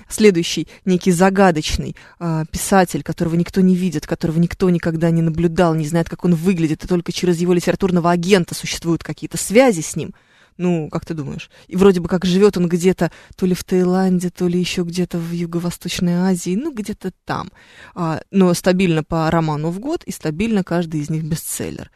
[0.07, 5.85] следующий некий загадочный э, писатель, которого никто не видит, которого никто никогда не наблюдал, не
[5.85, 10.13] знает, как он выглядит, и только через его литературного агента существуют какие-то связи с ним.
[10.57, 11.49] Ну, как ты думаешь?
[11.67, 15.17] И вроде бы как живет он где-то то ли в Таиланде, то ли еще где-то
[15.17, 17.51] в Юго-Восточной Азии, ну, где-то там.
[17.95, 21.89] А, но стабильно по роману в год, и стабильно каждый из них бестселлер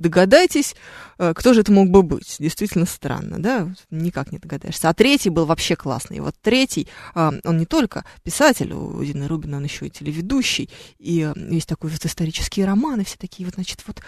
[0.00, 0.74] догадайтесь,
[1.18, 2.36] э, кто же это мог бы быть.
[2.38, 3.72] Действительно странно, да?
[3.90, 4.88] Никак не догадаешься.
[4.88, 6.16] А третий был вообще классный.
[6.16, 10.70] И вот третий, а, он не только писатель, у Дины Рубина он еще и телеведущий,
[10.98, 14.00] и э, есть такой вот исторические романы, все такие вот, значит, вот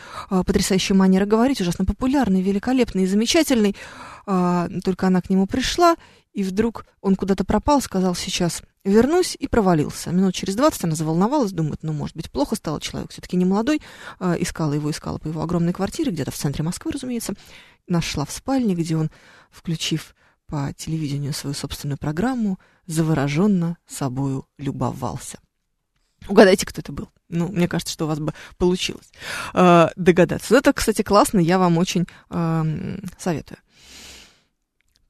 [0.47, 3.76] потрясающая манера говорить, ужасно популярный, великолепный замечательный.
[4.24, 5.97] Только она к нему пришла,
[6.32, 10.10] И вдруг он куда-то пропал, сказал сейчас вернусь и провалился.
[10.10, 13.80] Минут через 20 она заволновалась, думает, ну, может быть, плохо стало человек, все-таки не молодой.
[14.18, 17.34] Э, искала его, искала по его огромной квартире, где-то в центре Москвы, разумеется.
[17.86, 19.10] Нашла в спальне, где он,
[19.50, 20.14] включив
[20.46, 25.38] по телевидению свою собственную программу, завороженно собою любовался.
[26.28, 27.10] Угадайте, кто это был.
[27.28, 29.10] Ну, мне кажется, что у вас бы получилось
[29.54, 30.56] э, догадаться.
[30.56, 33.58] Это, кстати, классно, я вам очень э, советую.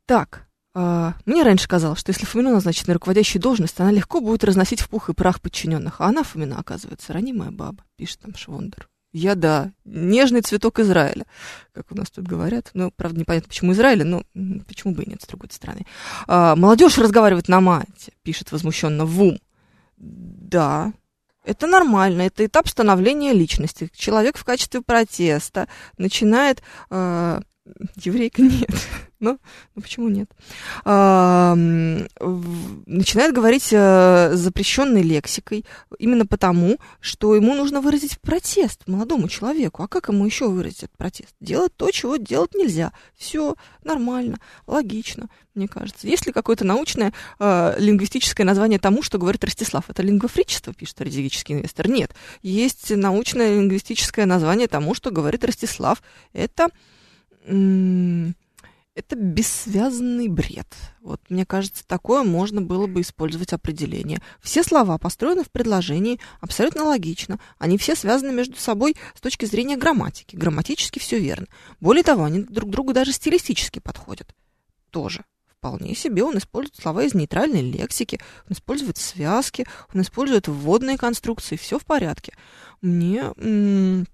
[0.06, 4.80] Так, мне раньше казалось, что если Фомину назначить на руководящую должность, она легко будет разносить
[4.80, 6.00] в пух и прах подчиненных.
[6.00, 8.88] А она, Фомина, оказывается, ранимая баба, пишет там Швондер.
[9.12, 11.26] Я да, нежный цветок Израиля,
[11.74, 12.70] как у нас тут говорят.
[12.72, 14.22] Ну, правда, непонятно, почему Израиля, но
[14.66, 15.84] почему бы и нет, с другой стороны.
[16.26, 19.38] А, молодежь разговаривает на мате, пишет возмущенно Вум.
[19.98, 20.94] Да,
[21.44, 23.90] это нормально, это этап становления личности.
[23.94, 25.68] Человек в качестве протеста
[25.98, 26.62] начинает...
[26.90, 27.40] Э,
[27.96, 28.70] еврейка нет.
[29.22, 29.38] Ну,
[29.76, 30.28] ну почему нет?
[30.84, 35.64] А, начинает говорить а, запрещенной лексикой
[36.00, 39.84] именно потому, что ему нужно выразить протест молодому человеку.
[39.84, 41.36] А как ему еще выразить этот протест?
[41.38, 42.92] Делать то, чего делать нельзя.
[43.16, 43.54] Все
[43.84, 46.08] нормально, логично, мне кажется.
[46.08, 49.88] Есть ли какое-то научное а, лингвистическое название тому, что говорит Ростислав?
[49.88, 51.88] Это лингвофричество, пишет стратегический инвестор?
[51.88, 52.12] Нет.
[52.42, 56.02] Есть научное лингвистическое название тому, что говорит Ростислав.
[56.32, 56.70] Это
[58.94, 60.66] это бессвязанный бред.
[61.00, 64.20] Вот, мне кажется, такое можно было бы использовать определение.
[64.40, 67.40] Все слова построены в предложении абсолютно логично.
[67.58, 70.36] Они все связаны между собой с точки зрения грамматики.
[70.36, 71.46] Грамматически все верно.
[71.80, 74.34] Более того, они друг другу даже стилистически подходят.
[74.90, 75.24] Тоже.
[75.46, 79.64] Вполне себе он использует слова из нейтральной лексики, он использует связки,
[79.94, 81.56] он использует вводные конструкции.
[81.56, 82.34] Все в порядке.
[82.82, 84.06] Мне м-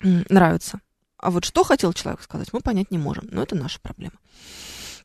[0.00, 0.80] м- нравится.
[1.22, 3.28] А вот что хотел человек сказать, мы понять не можем.
[3.30, 4.16] Но это наша проблема.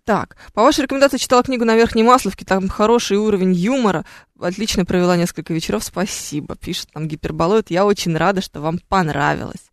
[0.04, 4.04] Так, по вашей рекомендации читала книгу на Верхней Масловке, там хороший уровень юмора,
[4.40, 9.70] отлично провела несколько вечеров, спасибо, пишет там гиперболоид, я очень рада, что вам понравилось.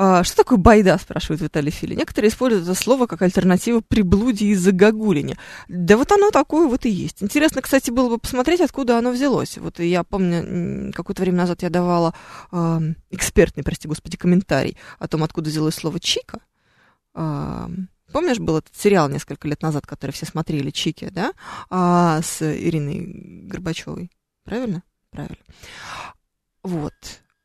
[0.00, 1.96] А, что такое байда, спрашивает Виталий Фили.
[1.96, 5.36] Некоторые используют это слово как альтернативу приблуде и загогулине.
[5.66, 7.20] Да вот оно такое вот и есть.
[7.20, 9.58] Интересно, кстати, было бы посмотреть, откуда оно взялось.
[9.58, 12.14] Вот я помню, какое-то время назад я давала
[12.52, 12.78] э,
[13.10, 16.42] экспертный, прости господи, комментарий о том, откуда взялось слово «чика».
[17.16, 17.66] Э,
[18.12, 21.32] Помнишь, был этот сериал несколько лет назад, который все смотрели, Чики, да,
[21.68, 23.04] а, с Ириной
[23.46, 24.10] Горбачевой?
[24.44, 24.82] Правильно?
[25.10, 25.36] Правильно.
[26.62, 26.94] Вот.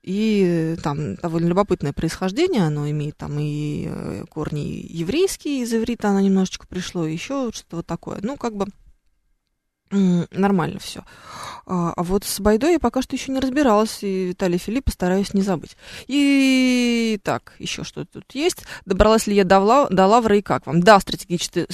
[0.04, 6.20] И там довольно любопытное происхождение, оно имеет там и э, корни еврейские, из иврита оно
[6.20, 8.20] немножечко пришло, еще что-то вот такое.
[8.22, 8.68] Ну, как бы
[9.91, 11.06] нормально все.
[11.66, 15.34] А, а вот с Байдой я пока что еще не разбиралась, и Виталий Филипп постараюсь
[15.34, 15.78] не забыть.
[16.07, 18.64] И так, еще что тут есть.
[18.86, 19.89] Добралась ли я до, Лав...
[19.89, 20.82] до Лавры и как вам?
[20.82, 21.66] Да, стратегический,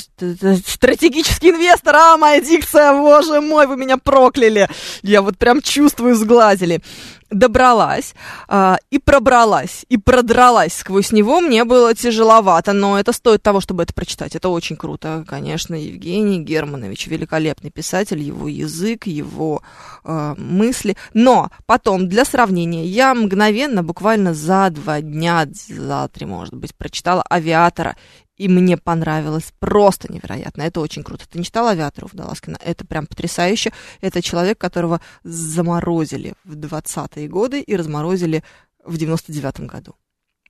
[0.66, 4.70] стратегический инвестор, а, моя дикция, боже мой, вы меня прокляли.
[5.02, 6.82] Я вот прям чувствую, сглазили
[7.30, 8.16] добралась
[8.48, 13.84] а, и пробралась, и продралась сквозь него, мне было тяжеловато, но это стоит того, чтобы
[13.84, 14.36] это прочитать.
[14.36, 15.76] Это очень круто, конечно.
[15.76, 19.62] Евгений Германович, великолепный писатель, его язык, его
[20.04, 20.96] а, мысли.
[21.14, 27.24] Но потом, для сравнения, я мгновенно, буквально за два дня, за три, может быть, прочитала
[27.30, 27.96] «Авиатора»
[28.40, 30.62] и мне понравилось просто невероятно.
[30.62, 31.28] Это очень круто.
[31.30, 32.58] Ты не читал «Авиаторов» Даласкина?
[32.64, 33.74] Это прям потрясающе.
[34.00, 38.44] Это человек, которого заморозили в 20-е годы и разморозили
[38.86, 39.96] в 99-м году.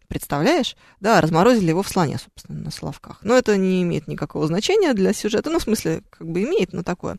[0.09, 0.75] Представляешь?
[0.99, 3.19] Да, разморозили его в слоне, собственно, на Славках.
[3.21, 5.49] Но это не имеет никакого значения для сюжета.
[5.49, 7.17] Ну, в смысле, как бы имеет, но такое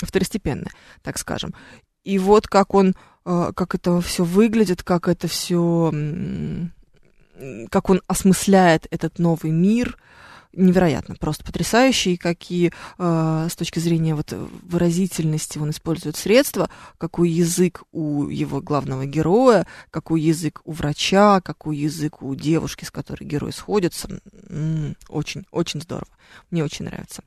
[0.00, 1.54] второстепенное, так скажем.
[2.04, 2.94] И вот как он,
[3.26, 5.92] э, как это все выглядит, как это все
[7.70, 9.98] как он осмысляет этот новый мир,
[10.56, 17.82] невероятно, просто потрясающий, какие э, с точки зрения вот выразительности он использует средства, какой язык
[17.92, 23.52] у его главного героя, какой язык у врача, какой язык у девушки, с которой герой
[23.52, 24.08] сходится.
[25.08, 26.08] Очень, очень здорово.
[26.50, 27.22] Мне очень нравится.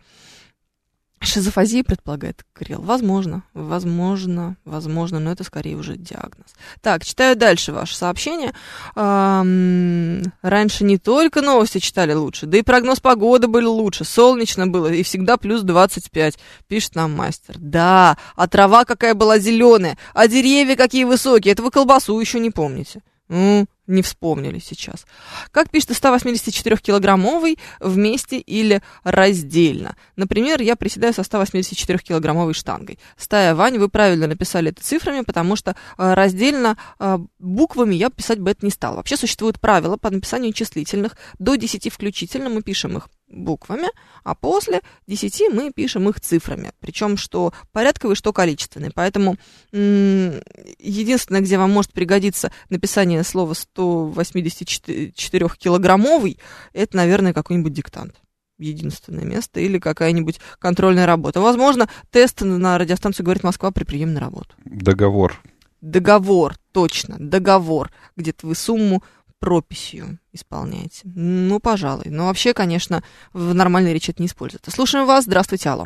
[1.21, 2.81] Шизофазия предполагает Кирилл.
[2.81, 6.47] Возможно, возможно, возможно, но это скорее уже диагноз.
[6.81, 8.53] Так, читаю дальше ваше сообщение.
[8.95, 14.05] Эм, раньше не только новости читали лучше, да и прогноз погоды был лучше.
[14.05, 17.55] Солнечно было и всегда плюс 25, пишет нам мастер.
[17.57, 21.51] Да, а трава какая была зеленая, а деревья какие высокие.
[21.51, 23.01] Это вы колбасу еще не помните.
[23.27, 25.05] Ну, не вспомнили сейчас.
[25.51, 29.97] Как пишет 184-килограммовый вместе или раздельно.
[30.15, 32.99] Например, я приседаю со 184-килограммовой штангой.
[33.17, 38.39] Стая Вань, вы правильно написали это цифрами, потому что э, раздельно э, буквами я писать
[38.39, 38.95] бы это не стал.
[38.95, 41.17] Вообще существуют правила по написанию числительных.
[41.39, 43.87] До 10 включительно мы пишем их буквами,
[44.23, 46.73] а после 10 мы пишем их цифрами.
[46.79, 48.91] Причем что порядковые, что количественные.
[48.93, 49.37] Поэтому
[49.71, 56.39] единственное, где вам может пригодиться написание слова 184-килограммовый,
[56.73, 58.15] это, наверное, какой-нибудь диктант
[58.59, 61.39] единственное место или какая-нибудь контрольная работа.
[61.39, 64.55] Возможно, тест на радиостанцию «Говорит Москва» при приеме на работу.
[64.65, 65.41] Договор.
[65.81, 67.89] Договор, точно, договор.
[68.17, 69.01] Где-то вы сумму
[69.39, 71.01] прописью исполняете.
[71.15, 72.05] Ну, пожалуй.
[72.07, 73.01] Но вообще, конечно,
[73.33, 74.71] в нормальной речи это не используется.
[74.71, 75.25] Слушаем вас.
[75.25, 75.85] Здравствуйте, Алло.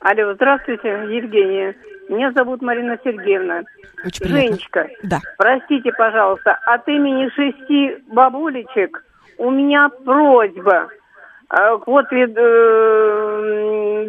[0.00, 1.74] Алло, здравствуйте, Евгения.
[2.08, 3.62] Меня зовут Марина Сергеевна.
[4.04, 4.46] Очень приятно.
[4.46, 5.18] Женечка, Да.
[5.36, 9.04] простите, пожалуйста, от имени шести бабулечек
[9.38, 10.88] у меня просьба
[11.50, 12.26] э, вот э,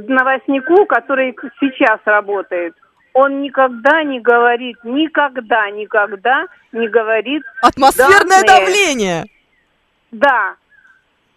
[0.08, 2.76] новостнику, который сейчас работает.
[3.14, 8.66] Он никогда не говорит, никогда, никогда не говорит Атмосферное данные.
[8.66, 9.26] давление.
[10.12, 10.56] Да.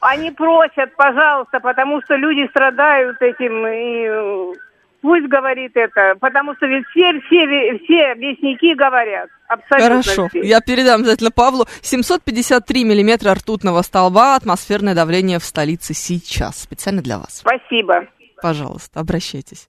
[0.00, 3.66] Они просят, пожалуйста, потому что люди страдают этим.
[3.66, 4.52] И э,
[5.00, 9.28] пусть говорит это, потому что ведь все, все, все вестники говорят.
[9.48, 10.40] Абсолютно Хорошо, все.
[10.40, 11.66] я передам обязательно Павлу.
[11.82, 16.62] 753 миллиметра ртутного столба, атмосферное давление в столице сейчас.
[16.62, 17.38] Специально для вас.
[17.38, 18.06] Спасибо.
[18.40, 19.68] Пожалуйста, обращайтесь.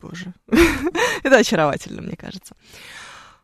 [0.00, 0.32] Боже.
[1.22, 2.54] Это очаровательно, мне кажется.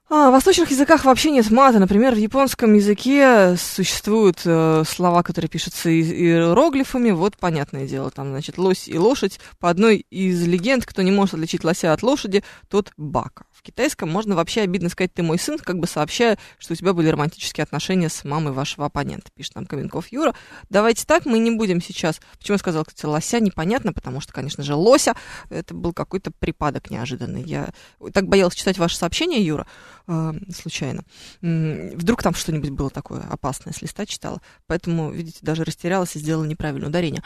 [0.09, 1.81] А, в восточных языках вообще нет мата.
[1.81, 7.11] Например, в японском языке существуют э, слова, которые пишутся иероглифами.
[7.11, 9.41] Вот понятное дело, там, значит, лось и лошадь.
[9.59, 13.47] По одной из легенд, кто не может отличить лося от лошади, тот бака.
[13.67, 17.09] Китайском можно вообще обидно сказать «ты мой сын», как бы сообщая, что у тебя были
[17.09, 20.37] романтические отношения с мамой вашего оппонента, пишет нам Каменков Юра.
[20.71, 22.21] Давайте так, мы не будем сейчас...
[22.39, 25.15] Почему я сказала, кстати, лося, непонятно, потому что, конечно же, лося,
[25.51, 27.43] это был какой-то припадок неожиданный.
[27.43, 27.71] Я
[28.13, 29.67] так боялась читать ваше сообщение, Юра,
[30.07, 31.03] э, случайно.
[31.41, 34.41] Вдруг там что-нибудь было такое опасное, с листа читала.
[34.67, 37.23] Поэтому, видите, даже растерялась и сделала неправильное ударение.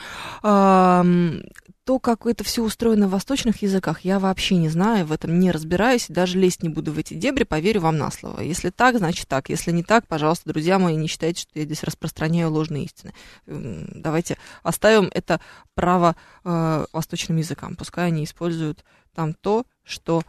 [1.84, 5.50] То, как это все устроено в восточных языках, я вообще не знаю, в этом не
[5.50, 8.40] разбираюсь, даже лезть не буду в эти дебри, поверю вам на слово.
[8.42, 9.48] Если так, значит так.
[9.48, 13.12] Если не так, пожалуйста, друзья мои, не считайте, что я здесь распространяю ложные истины.
[13.46, 15.40] Давайте оставим это
[15.74, 16.14] право
[16.44, 17.74] э, восточным языкам.
[17.74, 20.22] Пускай они используют там то, что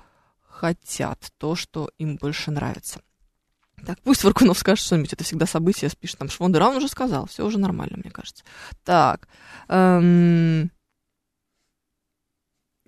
[0.62, 3.02] хотят, то, что им больше нравится.
[3.84, 7.26] Так, пусть Варкунов скажет что-нибудь, это всегда событие, пишет там Швондер, а он уже сказал,
[7.26, 8.44] все уже нормально, мне кажется.
[8.84, 9.28] Так,
[9.70, 10.70] эм,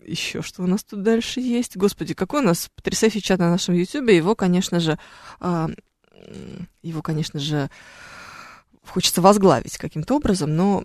[0.06, 1.76] еще что у нас тут дальше есть?
[1.76, 5.00] Господи, какой у нас потрясающий чат на нашем Ютубе, его, конечно же,
[5.40, 5.76] м,
[6.84, 7.72] его, конечно же,
[8.86, 10.84] хочется возглавить каким-то образом, но,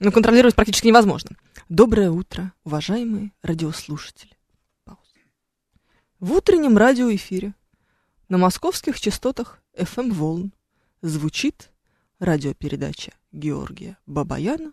[0.00, 1.36] но контролировать практически невозможно.
[1.68, 4.31] Доброе утро, уважаемые радиослушатели.
[6.22, 7.52] В утреннем радиоэфире
[8.28, 10.52] на московских частотах FM волн
[11.00, 11.72] звучит
[12.20, 14.72] радиопередача Георгия Бабаяна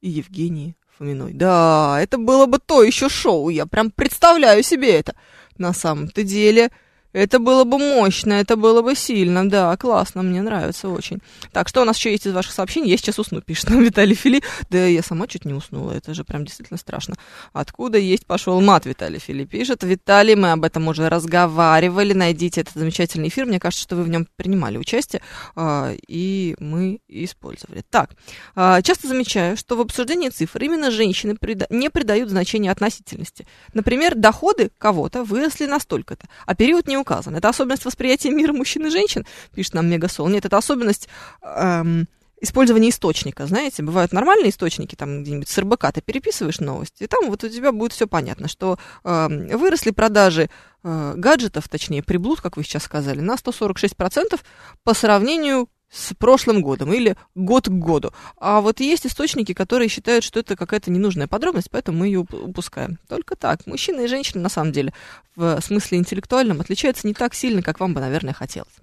[0.00, 1.34] и Евгении Фоминой.
[1.34, 5.14] Да, это было бы то еще шоу, я прям представляю себе это.
[5.58, 6.70] На самом-то деле,
[7.16, 11.22] это было бы мощно, это было бы сильно, да, классно, мне нравится очень.
[11.50, 12.90] Так, что у нас еще есть из ваших сообщений?
[12.90, 14.42] Я сейчас усну, пишет нам Виталий Фили.
[14.68, 17.14] Да я сама чуть не уснула, это же прям действительно страшно.
[17.54, 19.82] Откуда есть пошел мат, Виталий Фили пишет.
[19.82, 24.08] Виталий, мы об этом уже разговаривали, найдите этот замечательный эфир, мне кажется, что вы в
[24.10, 25.22] нем принимали участие,
[25.54, 27.82] а, и мы использовали.
[27.88, 28.10] Так,
[28.54, 31.34] а, часто замечаю, что в обсуждении цифр именно женщины
[31.70, 33.46] не придают значения относительности.
[33.72, 37.36] Например, доходы кого-то выросли настолько-то, а период не указан.
[37.36, 40.28] Это особенность восприятия мира мужчин и женщин, пишет нам Мегасол.
[40.28, 41.08] Нет, это особенность
[41.42, 42.08] эм,
[42.40, 43.46] использования источника.
[43.46, 47.48] Знаете, бывают нормальные источники, там где-нибудь с РБК ты переписываешь новости, и там вот у
[47.48, 50.50] тебя будет все понятно, что эм, выросли продажи
[50.82, 54.40] э, гаджетов, точнее, приблуд, как вы сейчас сказали, на 146%
[54.82, 58.12] по сравнению с прошлым годом или год к году.
[58.38, 62.38] А вот есть источники, которые считают, что это какая-то ненужная подробность, поэтому мы ее уп-
[62.38, 62.98] упускаем.
[63.08, 63.66] Только так.
[63.66, 64.92] Мужчины и женщины, на самом деле,
[65.36, 68.74] в смысле интеллектуальном отличаются не так сильно, как вам бы, наверное, хотелось.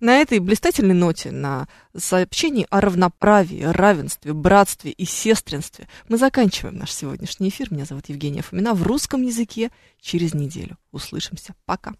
[0.00, 6.92] На этой блистательной ноте, на сообщении о равноправии, равенстве, братстве и сестринстве мы заканчиваем наш
[6.92, 7.72] сегодняшний эфир.
[7.72, 9.70] Меня зовут Евгения Фомина в русском языке.
[10.00, 11.54] Через неделю услышимся.
[11.64, 11.94] Пока.